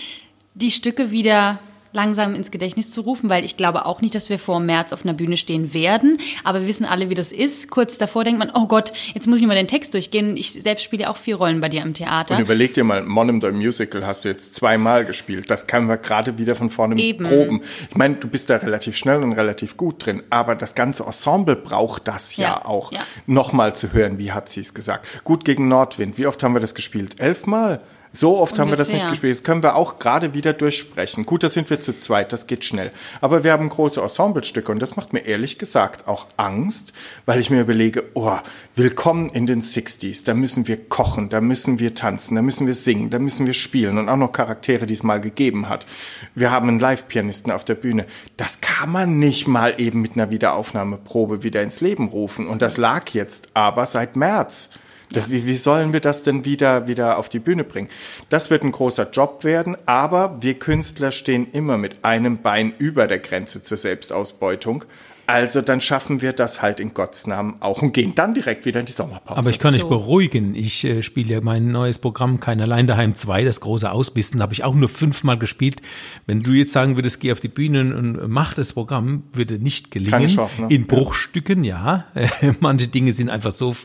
die 0.56 0.72
Stücke 0.72 1.12
wieder 1.12 1.60
langsam 1.94 2.36
ins 2.36 2.52
Gedächtnis 2.52 2.92
zu 2.92 3.02
rufen, 3.02 3.30
weil 3.30 3.46
ich 3.46 3.58
glaube 3.58 3.86
auch 3.86 4.02
nicht, 4.02 4.16
dass 4.16 4.30
wir 4.30 4.40
vor 4.40 4.60
März 4.60 4.94
auf 4.94 5.04
einer 5.04 5.14
Bühne 5.14 5.38
stehen 5.38 5.74
werden. 5.74 6.20
Aber 6.44 6.62
wir 6.62 6.68
wissen 6.68 6.86
alle, 6.86 7.10
wie 7.10 7.16
das 7.16 7.32
ist. 7.32 7.70
Kurz 7.70 7.98
davor 7.98 8.24
denkt 8.24 8.40
man, 8.40 8.52
oh 8.54 8.68
Gott, 8.68 8.94
jetzt 9.14 9.28
muss 9.28 9.40
ich 9.40 9.48
mal 9.48 9.56
den 9.56 9.68
Text 9.68 9.94
durchgehen. 9.94 10.38
Ich 10.38 10.52
selbst 10.52 10.84
spiele 10.84 11.10
auch 11.10 11.18
vier 11.18 11.36
Rollen 11.36 11.62
bei 11.62 11.70
dir 11.70 11.82
im 11.82 11.94
Theater. 11.94 12.36
Und 12.36 12.42
überleg 12.42 12.74
dir 12.74 12.84
mal, 12.84 13.04
Monum 13.04 13.42
the 13.42 13.52
Musical 13.52 14.06
hast 14.06 14.26
du 14.26 14.30
jetzt 14.30 14.56
zweimal 14.56 15.06
gespielt. 15.06 15.50
Das 15.50 15.68
können 15.68 15.88
wir 15.88 15.98
gerade 15.98 16.38
wieder 16.38 16.56
von 16.56 16.70
vorne 16.70 17.00
Eben. 17.02 17.26
proben. 17.26 17.62
Ich 17.90 17.96
meine, 17.96 18.16
du 18.16 18.28
bist 18.28 18.50
da 18.50 18.58
relativ 18.58 18.98
schnell 18.98 19.24
und 19.24 19.34
relativ 19.34 19.78
gut 19.78 20.06
drin. 20.06 20.24
Aber 20.30 20.56
das 20.56 20.76
ganze 20.76 21.04
Ensemble 21.04 21.56
braucht 21.56 22.08
das 22.08 22.36
ja, 22.36 22.44
ja 22.44 22.66
auch. 22.66 22.92
Ja. 22.92 23.02
Nochmal 23.28 23.76
zu 23.76 23.94
hören, 23.94 24.18
wie 24.18 24.32
hat 24.32 24.50
sie 24.50 24.62
es 24.62 24.74
gesagt. 24.74 25.24
Gut 25.24 25.46
gegen 25.46 25.68
Nordwind. 25.68 26.18
Wie 26.18 26.28
oft 26.28 26.42
haben 26.44 26.54
wir 26.54 26.60
das 26.60 26.76
gespielt? 26.76 27.20
Elfmal? 27.20 27.82
So 28.16 28.38
oft 28.38 28.52
Ungefähr. 28.52 28.62
haben 28.62 28.72
wir 28.72 28.78
das 28.78 28.94
nicht 28.94 29.10
gespielt. 29.10 29.36
Das 29.36 29.44
können 29.44 29.64
wir 29.64 29.76
auch 29.76 29.98
gerade 29.98 30.36
wieder 30.36 30.54
durchsprechen. 30.54 31.26
Gut, 31.26 31.42
da 31.42 31.50
sind 31.50 31.72
wir 31.72 31.80
zu 31.80 31.98
zweit, 31.98 32.32
das 32.32 32.46
geht 32.46 32.64
schnell. 32.64 32.92
Aber 33.22 33.44
wir 33.44 33.52
haben 33.52 33.68
große 33.68 34.00
Ensemblestücke 34.00 34.72
und 34.72 34.80
das 34.80 34.96
macht 34.96 35.14
mir 35.14 35.22
ehrlich 35.22 35.58
gesagt 35.58 36.08
auch 36.08 36.28
Angst, 36.38 36.94
weil 37.26 37.40
ich 37.40 37.50
mir 37.50 37.62
überlege, 37.62 38.04
oh, 38.14 38.38
willkommen 38.76 39.30
in 39.30 39.48
den 39.48 39.64
60s. 39.64 40.26
Da 40.26 40.36
müssen 40.36 40.68
wir 40.68 40.78
kochen, 40.78 41.30
da 41.30 41.42
müssen 41.42 41.80
wir 41.80 41.96
tanzen, 41.96 42.36
da 42.36 42.44
müssen 42.44 42.68
wir 42.68 42.76
singen, 42.76 43.10
da 43.10 43.18
müssen 43.18 43.48
wir 43.48 43.56
spielen 43.56 43.98
und 43.98 44.08
auch 44.08 44.18
noch 44.18 44.32
Charaktere, 44.32 44.86
die 44.86 44.94
es 44.94 45.02
mal 45.02 45.20
gegeben 45.20 45.68
hat. 45.68 45.88
Wir 46.36 46.52
haben 46.52 46.68
einen 46.70 46.80
Live-Pianisten 46.80 47.52
auf 47.52 47.66
der 47.66 47.76
Bühne. 47.76 48.06
Das 48.38 48.62
kann 48.62 48.92
man 48.92 49.18
nicht 49.18 49.48
mal 49.48 49.74
eben 49.80 50.02
mit 50.02 50.14
einer 50.14 50.30
Wiederaufnahmeprobe 50.30 51.42
wieder 51.42 51.64
ins 51.64 51.82
Leben 51.82 52.10
rufen. 52.10 52.48
Und 52.48 52.62
das 52.62 52.78
lag 52.78 53.10
jetzt 53.10 53.48
aber 53.56 53.88
seit 53.88 54.16
März. 54.16 54.70
Ja. 55.16 55.24
Wie, 55.30 55.46
wie 55.46 55.58
sollen 55.58 55.94
wir 55.94 56.00
das 56.00 56.24
denn 56.24 56.46
wieder, 56.46 56.88
wieder 56.88 57.18
auf 57.18 57.30
die 57.30 57.40
Bühne 57.40 57.64
bringen? 57.64 57.90
Das 58.30 58.50
wird 58.50 58.64
ein 58.64 58.72
großer 58.72 59.10
Job 59.12 59.44
werden, 59.44 59.78
aber 59.86 60.38
wir 60.42 60.56
Künstler 60.60 61.12
stehen 61.12 61.48
immer 61.52 61.78
mit 61.78 62.04
einem 62.04 62.42
Bein 62.42 62.74
über 62.78 63.08
der 63.08 63.20
Grenze 63.20 63.62
zur 63.62 63.78
Selbstausbeutung. 63.78 64.86
Also 65.26 65.62
dann 65.62 65.80
schaffen 65.80 66.22
wir 66.22 66.34
das 66.34 66.62
halt 66.62 66.82
in 66.82 66.94
Gottes 66.94 67.28
Namen 67.28 67.56
auch 67.62 67.82
und 67.82 67.94
gehen 67.94 68.14
dann 68.14 68.34
direkt 68.34 68.66
wieder 68.66 68.82
in 68.82 68.86
die 68.86 68.92
Sommerpause. 68.92 69.38
Aber 69.38 69.50
ich 69.50 69.60
kann 69.60 69.74
dich 69.74 69.86
beruhigen. 69.86 70.54
Ich 70.54 70.84
äh, 70.84 71.02
spiele 71.02 71.36
ja 71.36 71.42
mein 71.42 71.72
neues 71.72 72.00
Programm 72.00 72.42
Kein 72.42 72.60
Allein 72.60 72.88
daheim 72.88 73.16
2, 73.16 73.46
das 73.46 73.62
große 73.62 73.90
Ausbisten, 73.90 74.42
habe 74.42 74.54
ich 74.54 74.66
auch 74.66 74.76
nur 74.76 74.90
fünfmal 74.90 75.38
gespielt. 75.38 75.82
Wenn 76.26 76.42
du 76.42 76.52
jetzt 76.52 76.74
sagen 76.74 76.98
würdest, 76.98 77.22
geh 77.22 77.32
auf 77.32 77.40
die 77.40 77.48
Bühne 77.48 77.96
und 77.96 78.28
mach 78.28 78.54
das 78.54 78.74
Programm, 78.74 79.24
würde 79.32 79.60
nicht 79.60 79.92
gelingen. 79.92 80.12
Keine 80.12 80.28
Chance, 80.28 80.64
ne? 80.64 80.68
In 80.70 80.88
Bruchstücken, 80.88 81.64
ja. 81.64 82.06
ja. 82.16 82.56
Manche 82.60 82.88
Dinge 82.90 83.14
sind 83.14 83.30
einfach 83.30 83.54
so. 83.54 83.76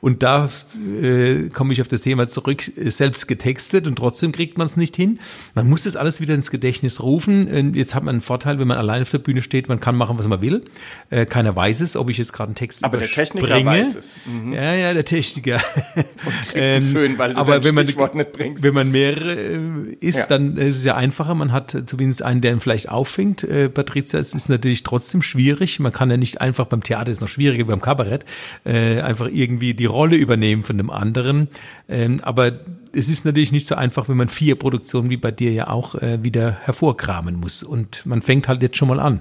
Und 0.00 0.24
da 0.24 0.48
äh, 1.00 1.48
komme 1.50 1.72
ich 1.72 1.80
auf 1.80 1.88
das 1.88 2.00
Thema 2.00 2.26
zurück, 2.26 2.72
selbst 2.76 3.28
getextet 3.28 3.86
und 3.86 3.96
trotzdem 3.96 4.32
kriegt 4.32 4.58
man 4.58 4.66
es 4.66 4.76
nicht 4.76 4.96
hin. 4.96 5.20
Man 5.54 5.68
muss 5.68 5.84
das 5.84 5.94
alles 5.94 6.20
wieder 6.20 6.34
ins 6.34 6.50
Gedächtnis 6.50 7.00
rufen. 7.02 7.74
Jetzt 7.74 7.94
hat 7.94 8.02
man 8.02 8.16
einen 8.16 8.20
Vorteil, 8.20 8.58
wenn 8.58 8.66
man 8.66 8.78
allein 8.78 9.02
auf 9.02 9.10
der 9.10 9.18
Bühne 9.18 9.42
steht, 9.42 9.68
man 9.68 9.78
kann 9.78 9.94
machen, 9.94 10.18
was 10.18 10.26
man 10.26 10.40
will. 10.40 10.64
Äh, 11.10 11.26
keiner 11.26 11.54
weiß 11.56 11.80
es, 11.80 11.96
ob 11.96 12.10
ich 12.10 12.18
jetzt 12.18 12.32
gerade 12.32 12.48
einen 12.48 12.54
Text 12.54 12.84
Aber 12.84 12.98
der 12.98 13.08
Techniker 13.08 13.64
weiß 13.64 13.94
es. 13.94 14.16
Mhm. 14.26 14.52
Ja, 14.52 14.74
ja, 14.74 14.92
der 14.92 15.04
Techniker. 15.04 15.60
ähm, 16.54 16.82
Föhn, 16.82 17.18
weil 17.18 17.34
du 17.34 17.40
aber 17.40 17.64
wenn 17.64 17.74
man, 17.74 17.86
nicht 17.86 18.32
bringst. 18.32 18.62
wenn 18.62 18.74
man 18.74 18.90
mehrere 18.90 19.34
äh, 19.34 19.96
ist, 20.00 20.18
ja. 20.18 20.26
dann 20.26 20.56
ist 20.56 20.78
es 20.78 20.84
ja 20.84 20.96
einfacher. 20.96 21.34
Man 21.34 21.52
hat 21.52 21.76
zumindest 21.86 22.22
einen, 22.22 22.40
der 22.40 22.52
ihn 22.52 22.60
vielleicht 22.60 22.88
auffängt. 22.90 23.42
Äh, 23.44 23.68
Patricia, 23.68 24.18
es 24.18 24.34
ist 24.34 24.48
natürlich 24.48 24.82
trotzdem 24.82 25.22
schwierig. 25.22 25.80
Man 25.80 25.92
kann 25.92 26.10
ja 26.10 26.16
nicht 26.16 26.40
einfach 26.40 26.66
beim 26.66 26.82
Theater, 26.82 27.10
ist 27.10 27.20
noch 27.20 27.28
schwieriger 27.28 27.64
beim 27.64 27.80
Kabarett, 27.80 28.24
äh, 28.64 29.00
einfach 29.00 29.28
irgendwie 29.32 29.74
die 29.74 29.86
Rolle 29.86 30.16
übernehmen 30.16 30.62
von 30.62 30.76
dem 30.76 30.90
anderen. 30.90 31.48
Ähm, 31.88 32.20
aber 32.22 32.52
es 32.94 33.08
ist 33.08 33.24
natürlich 33.24 33.52
nicht 33.52 33.66
so 33.66 33.74
einfach, 33.74 34.08
wenn 34.08 34.16
man 34.16 34.28
vier 34.28 34.56
Produktionen 34.56 35.10
wie 35.10 35.16
bei 35.16 35.30
dir 35.30 35.52
ja 35.52 35.68
auch 35.68 35.94
äh, 35.94 36.22
wieder 36.22 36.52
hervorkramen 36.64 37.36
muss. 37.36 37.62
Und 37.62 38.04
man 38.06 38.22
fängt 38.22 38.48
halt 38.48 38.62
jetzt 38.62 38.76
schon 38.76 38.88
mal 38.88 39.00
an. 39.00 39.20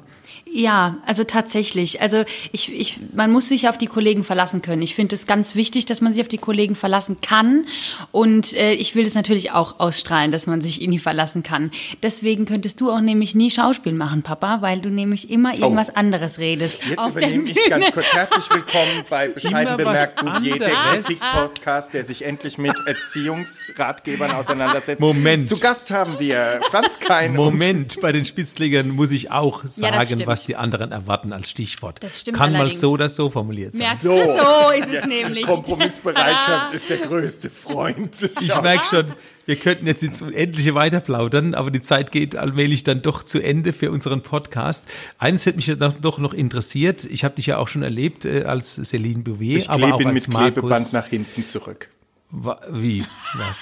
Ja, 0.54 0.98
also 1.06 1.24
tatsächlich. 1.24 2.02
Also 2.02 2.24
ich, 2.52 2.74
ich, 2.74 3.00
man 3.14 3.32
muss 3.32 3.50
sich 3.50 3.70
auf 3.70 3.78
die 3.78 3.88
Kollegen 3.88 4.24
verlassen 4.24 4.62
können. 4.62 4.82
Ich 4.82 4.96
finde 4.96 5.16
es 5.16 5.28
ganz 5.28 5.56
wichtig, 5.56 5.86
dass 5.86 6.02
man 6.02 6.14
sich 6.14 6.22
auf 6.22 6.28
die 6.28 6.38
Kollegen 6.38 6.76
verlassen 6.76 7.22
kann. 7.22 7.66
Und 8.12 8.54
äh, 8.54 8.74
ich 8.74 8.96
will 8.96 9.04
das 9.04 9.14
natürlich 9.14 9.52
auch 9.52 9.80
ausstrahlen, 9.80 10.32
dass 10.32 10.48
man 10.48 10.62
sich 10.62 10.82
in 10.82 10.92
die 10.92 11.00
verlassen 11.00 11.44
kann. 11.44 11.72
Deswegen 12.02 12.46
könntest 12.46 12.82
du 12.82 12.92
auch 12.92 13.02
nämlich 13.02 13.36
nie 13.36 13.52
Schauspiel 13.52 13.94
machen, 13.94 14.24
Papa, 14.24 14.62
weil 14.62 14.80
du 14.80 14.90
nämlich 14.90 15.30
immer 15.30 15.54
oh. 15.56 15.62
irgendwas 15.62 15.90
oh. 15.90 15.96
anderes 15.96 16.40
redest. 16.40 16.80
Jetzt 16.90 17.08
übernehme 17.08 17.50
ich 17.50 17.70
ganz 17.70 17.92
kurz. 17.92 18.14
Herzlich 18.14 18.50
willkommen 18.50 19.04
bei 19.10 19.28
Bescheiden 19.28 19.78
bemerkt 19.78 20.22
Bouvier, 20.22 20.58
der 20.60 20.70
Kritik-Podcast, 20.70 21.94
der 21.94 22.04
sich 22.04 22.24
endlich 22.24 22.58
mit 22.58 22.76
Erziehungsratgebern 22.86 24.32
auseinandersetzt. 24.32 25.00
Moment. 25.00 25.48
Zu 25.48 25.60
Gast 25.60 25.92
haben 25.92 26.20
wir 26.20 26.62
Franz 26.72 27.00
Kein. 27.00 27.34
Moment, 27.34 28.00
bei 28.02 28.12
den 28.12 28.26
Spitzlegern 28.26 28.90
muss 28.90 29.12
ich 29.12 29.32
auch 29.32 29.64
sagen, 29.66 30.20
ja, 30.20 30.28
was 30.28 30.47
die 30.48 30.56
anderen 30.56 30.92
erwarten 30.92 31.34
als 31.34 31.50
Stichwort. 31.50 32.02
Das 32.02 32.22
stimmt 32.22 32.38
Kann 32.38 32.56
allerdings. 32.56 32.78
mal 32.78 32.82
so 32.82 32.92
oder 32.92 33.10
so 33.10 33.30
formuliert 33.30 33.74
sein. 33.74 33.88
Merkst 33.88 34.04
so. 34.04 34.16
so 34.16 34.72
ist 34.72 34.94
es 34.94 35.06
nämlich. 35.06 35.46
Kompromissbereitschaft 35.46 36.74
ist 36.74 36.90
der 36.90 36.98
größte 36.98 37.50
Freund. 37.50 38.22
Ich 38.22 38.62
merke 38.62 38.86
schon, 38.86 39.06
wir 39.46 39.56
könnten 39.56 39.88
jetzt 39.88 40.04
ins 40.04 40.22
Unendliche 40.22 40.76
weiter 40.76 41.00
plaudern, 41.00 41.54
aber 41.54 41.72
die 41.72 41.82
Zeit 41.82 42.12
geht 42.12 42.36
allmählich 42.36 42.84
dann 42.84 43.02
doch 43.02 43.24
zu 43.24 43.40
Ende 43.40 43.74
für 43.74 43.92
unseren 43.92 44.22
Podcast. 44.22 44.88
Eines 45.18 45.46
hätte 45.46 45.58
mich 45.58 45.72
doch 46.02 46.18
noch 46.18 46.34
interessiert. 46.34 47.06
Ich 47.06 47.24
habe 47.24 47.36
dich 47.36 47.48
ja 47.48 47.58
auch 47.58 47.68
schon 47.68 47.84
erlebt 47.84 48.26
äh, 48.26 48.44
als 48.44 48.76
Celine 48.76 49.20
Bouvier, 49.20 49.58
ich 49.58 49.70
aber 49.70 49.94
auch 49.94 50.04
als 50.04 50.14
mit 50.14 50.28
Markus. 50.30 50.54
Klebeband 50.54 50.94
nach 50.94 51.08
hinten 51.08 51.48
zurück. 51.48 51.90
Wie? 52.30 53.06
Was? 53.36 53.62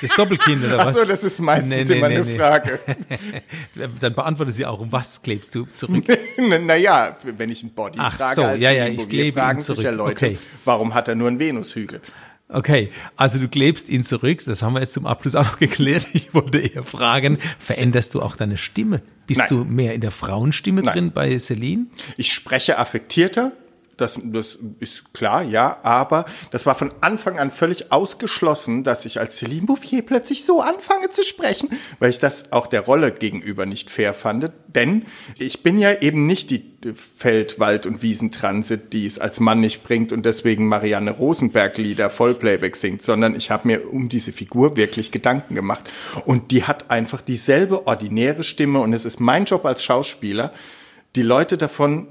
Das 0.00 0.10
Doppelkind 0.10 0.64
oder 0.64 0.78
was? 0.78 0.88
Ach 0.88 1.00
so, 1.00 1.04
das 1.06 1.24
ist 1.24 1.38
meistens 1.40 1.70
nee, 1.70 1.84
nee, 1.84 1.98
immer 1.98 2.08
nee, 2.08 2.16
eine 2.16 2.36
Frage. 2.36 2.80
Dann 4.00 4.14
beantworte 4.14 4.52
sie 4.52 4.66
auch, 4.66 4.84
was 4.90 5.22
klebst 5.22 5.54
du 5.54 5.66
zurück? 5.72 6.04
naja, 6.38 7.16
wenn 7.22 7.50
ich 7.50 7.62
ein 7.62 7.70
Body 7.70 7.98
Ach 8.00 8.16
trage, 8.16 8.34
so, 8.34 8.42
als 8.42 8.60
ja, 8.60 8.72
ja, 8.72 8.86
ich 8.86 9.08
klebe 9.08 9.38
fragen 9.38 9.58
ihn 9.58 9.62
zurück. 9.62 9.76
sich 9.76 9.84
ja 9.84 9.90
Leute, 9.90 10.26
okay. 10.26 10.38
warum 10.64 10.94
hat 10.94 11.08
er 11.08 11.14
nur 11.14 11.28
einen 11.28 11.40
Venushügel? 11.40 12.00
Okay, 12.48 12.90
also 13.16 13.40
du 13.40 13.48
klebst 13.48 13.88
ihn 13.88 14.04
zurück, 14.04 14.42
das 14.46 14.62
haben 14.62 14.74
wir 14.74 14.80
jetzt 14.80 14.92
zum 14.92 15.04
Abschluss 15.04 15.34
auch 15.34 15.44
noch 15.44 15.58
geklärt. 15.58 16.08
Ich 16.12 16.32
wollte 16.32 16.58
eher 16.58 16.84
fragen, 16.84 17.38
veränderst 17.58 18.14
du 18.14 18.22
auch 18.22 18.36
deine 18.36 18.56
Stimme? 18.56 19.02
Bist 19.26 19.40
Nein. 19.40 19.48
du 19.48 19.64
mehr 19.64 19.94
in 19.94 20.00
der 20.00 20.10
Frauenstimme 20.10 20.82
Nein. 20.82 20.94
drin 20.94 21.12
bei 21.12 21.38
Celine? 21.38 21.86
Ich 22.16 22.32
spreche 22.32 22.78
affektierter, 22.78 23.52
Das, 23.96 24.18
das 24.22 24.58
ist 24.78 25.14
klar, 25.14 25.42
ja. 25.42 25.78
Aber 25.82 26.26
das 26.50 26.66
war 26.66 26.74
von 26.74 26.90
Anfang 27.00 27.38
an 27.38 27.50
völlig 27.50 27.92
ausgeschlossen, 27.92 28.84
dass 28.84 29.04
ich 29.06 29.18
als 29.18 29.40
Céline 29.40 29.66
Bouffier 29.66 30.02
plötzlich 30.02 30.44
so 30.44 30.60
anfange 30.60 31.10
zu 31.10 31.22
sprechen, 31.22 31.70
weil 31.98 32.10
ich 32.10 32.18
das 32.18 32.52
auch 32.52 32.66
der 32.66 32.82
Rolle 32.82 33.12
gegenüber 33.12 33.64
nicht 33.64 33.90
fair 33.90 34.12
fand. 34.12 34.50
Denn 34.68 35.06
ich 35.38 35.62
bin 35.62 35.78
ja 35.78 36.00
eben 36.02 36.26
nicht 36.26 36.50
die 36.50 36.76
Feld-, 37.16 37.58
Wald- 37.58 37.86
und 37.86 38.02
Wiesentransit, 38.02 38.92
die 38.92 39.06
es 39.06 39.18
als 39.18 39.40
Mann 39.40 39.60
nicht 39.60 39.82
bringt 39.82 40.12
und 40.12 40.26
deswegen 40.26 40.68
Marianne 40.68 41.12
Rosenberg-Lieder 41.12 42.10
Vollplayback 42.10 42.76
singt, 42.76 43.02
sondern 43.02 43.34
ich 43.34 43.50
habe 43.50 43.66
mir 43.68 43.92
um 43.92 44.08
diese 44.08 44.32
Figur 44.32 44.76
wirklich 44.76 45.10
Gedanken 45.10 45.54
gemacht. 45.54 45.90
Und 46.24 46.50
die 46.50 46.64
hat 46.64 46.90
einfach 46.90 47.22
dieselbe 47.22 47.86
ordinäre 47.86 48.44
Stimme 48.44 48.80
und 48.80 48.92
es 48.92 49.04
ist 49.04 49.20
mein 49.20 49.46
Job 49.46 49.64
als 49.64 49.82
Schauspieler, 49.82 50.52
die 51.16 51.22
Leute 51.22 51.56
davon 51.56 52.08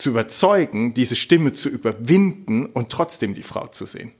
zu 0.00 0.10
überzeugen, 0.10 0.94
diese 0.94 1.16
Stimme 1.16 1.52
zu 1.52 1.68
überwinden 1.68 2.66
und 2.66 2.90
trotzdem 2.90 3.34
die 3.34 3.42
Frau 3.42 3.66
zu 3.66 3.86
sehen. 3.86 4.12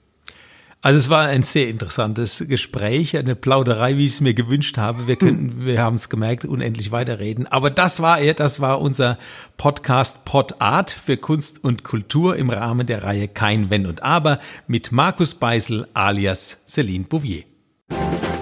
Also 0.83 0.97
es 0.97 1.09
war 1.11 1.27
ein 1.27 1.43
sehr 1.43 1.69
interessantes 1.69 2.43
Gespräch, 2.47 3.15
eine 3.15 3.35
Plauderei, 3.35 3.97
wie 3.97 4.05
ich 4.05 4.13
es 4.13 4.21
mir 4.21 4.33
gewünscht 4.33 4.79
habe. 4.79 5.05
Wir 5.05 5.15
könnten, 5.15 5.59
hm. 5.59 5.65
wir 5.65 5.79
haben 5.79 5.95
es 5.95 6.09
gemerkt, 6.09 6.43
unendlich 6.43 6.91
weiterreden. 6.91 7.45
Aber 7.45 7.69
das 7.69 8.01
war 8.01 8.19
er, 8.19 8.33
das 8.33 8.61
war 8.61 8.81
unser 8.81 9.19
Podcast 9.57 10.25
Pod 10.25 10.59
Art 10.59 10.89
für 10.89 11.17
Kunst 11.17 11.63
und 11.63 11.83
Kultur 11.83 12.35
im 12.35 12.49
Rahmen 12.49 12.87
der 12.87 13.03
Reihe 13.03 13.27
Kein 13.27 13.69
Wenn 13.69 13.85
und 13.85 14.01
Aber 14.01 14.39
mit 14.65 14.91
Markus 14.91 15.35
Beisel 15.35 15.87
alias 15.93 16.61
Celine 16.65 17.05
Bouvier. 17.05 17.43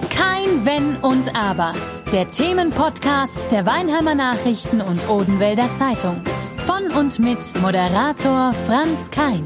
Kein 0.09 0.65
Wenn 0.65 0.95
und 0.95 1.35
Aber. 1.35 1.73
Der 2.13 2.31
Themenpodcast 2.31 3.51
der 3.51 3.65
Weinheimer 3.65 4.15
Nachrichten 4.15 4.79
und 4.79 5.09
Odenwälder 5.09 5.69
Zeitung. 5.77 6.21
Von 6.69 6.91
und 6.91 7.17
mit 7.17 7.39
Moderator 7.63 8.53
Franz 8.53 9.09
Kein. 9.09 9.43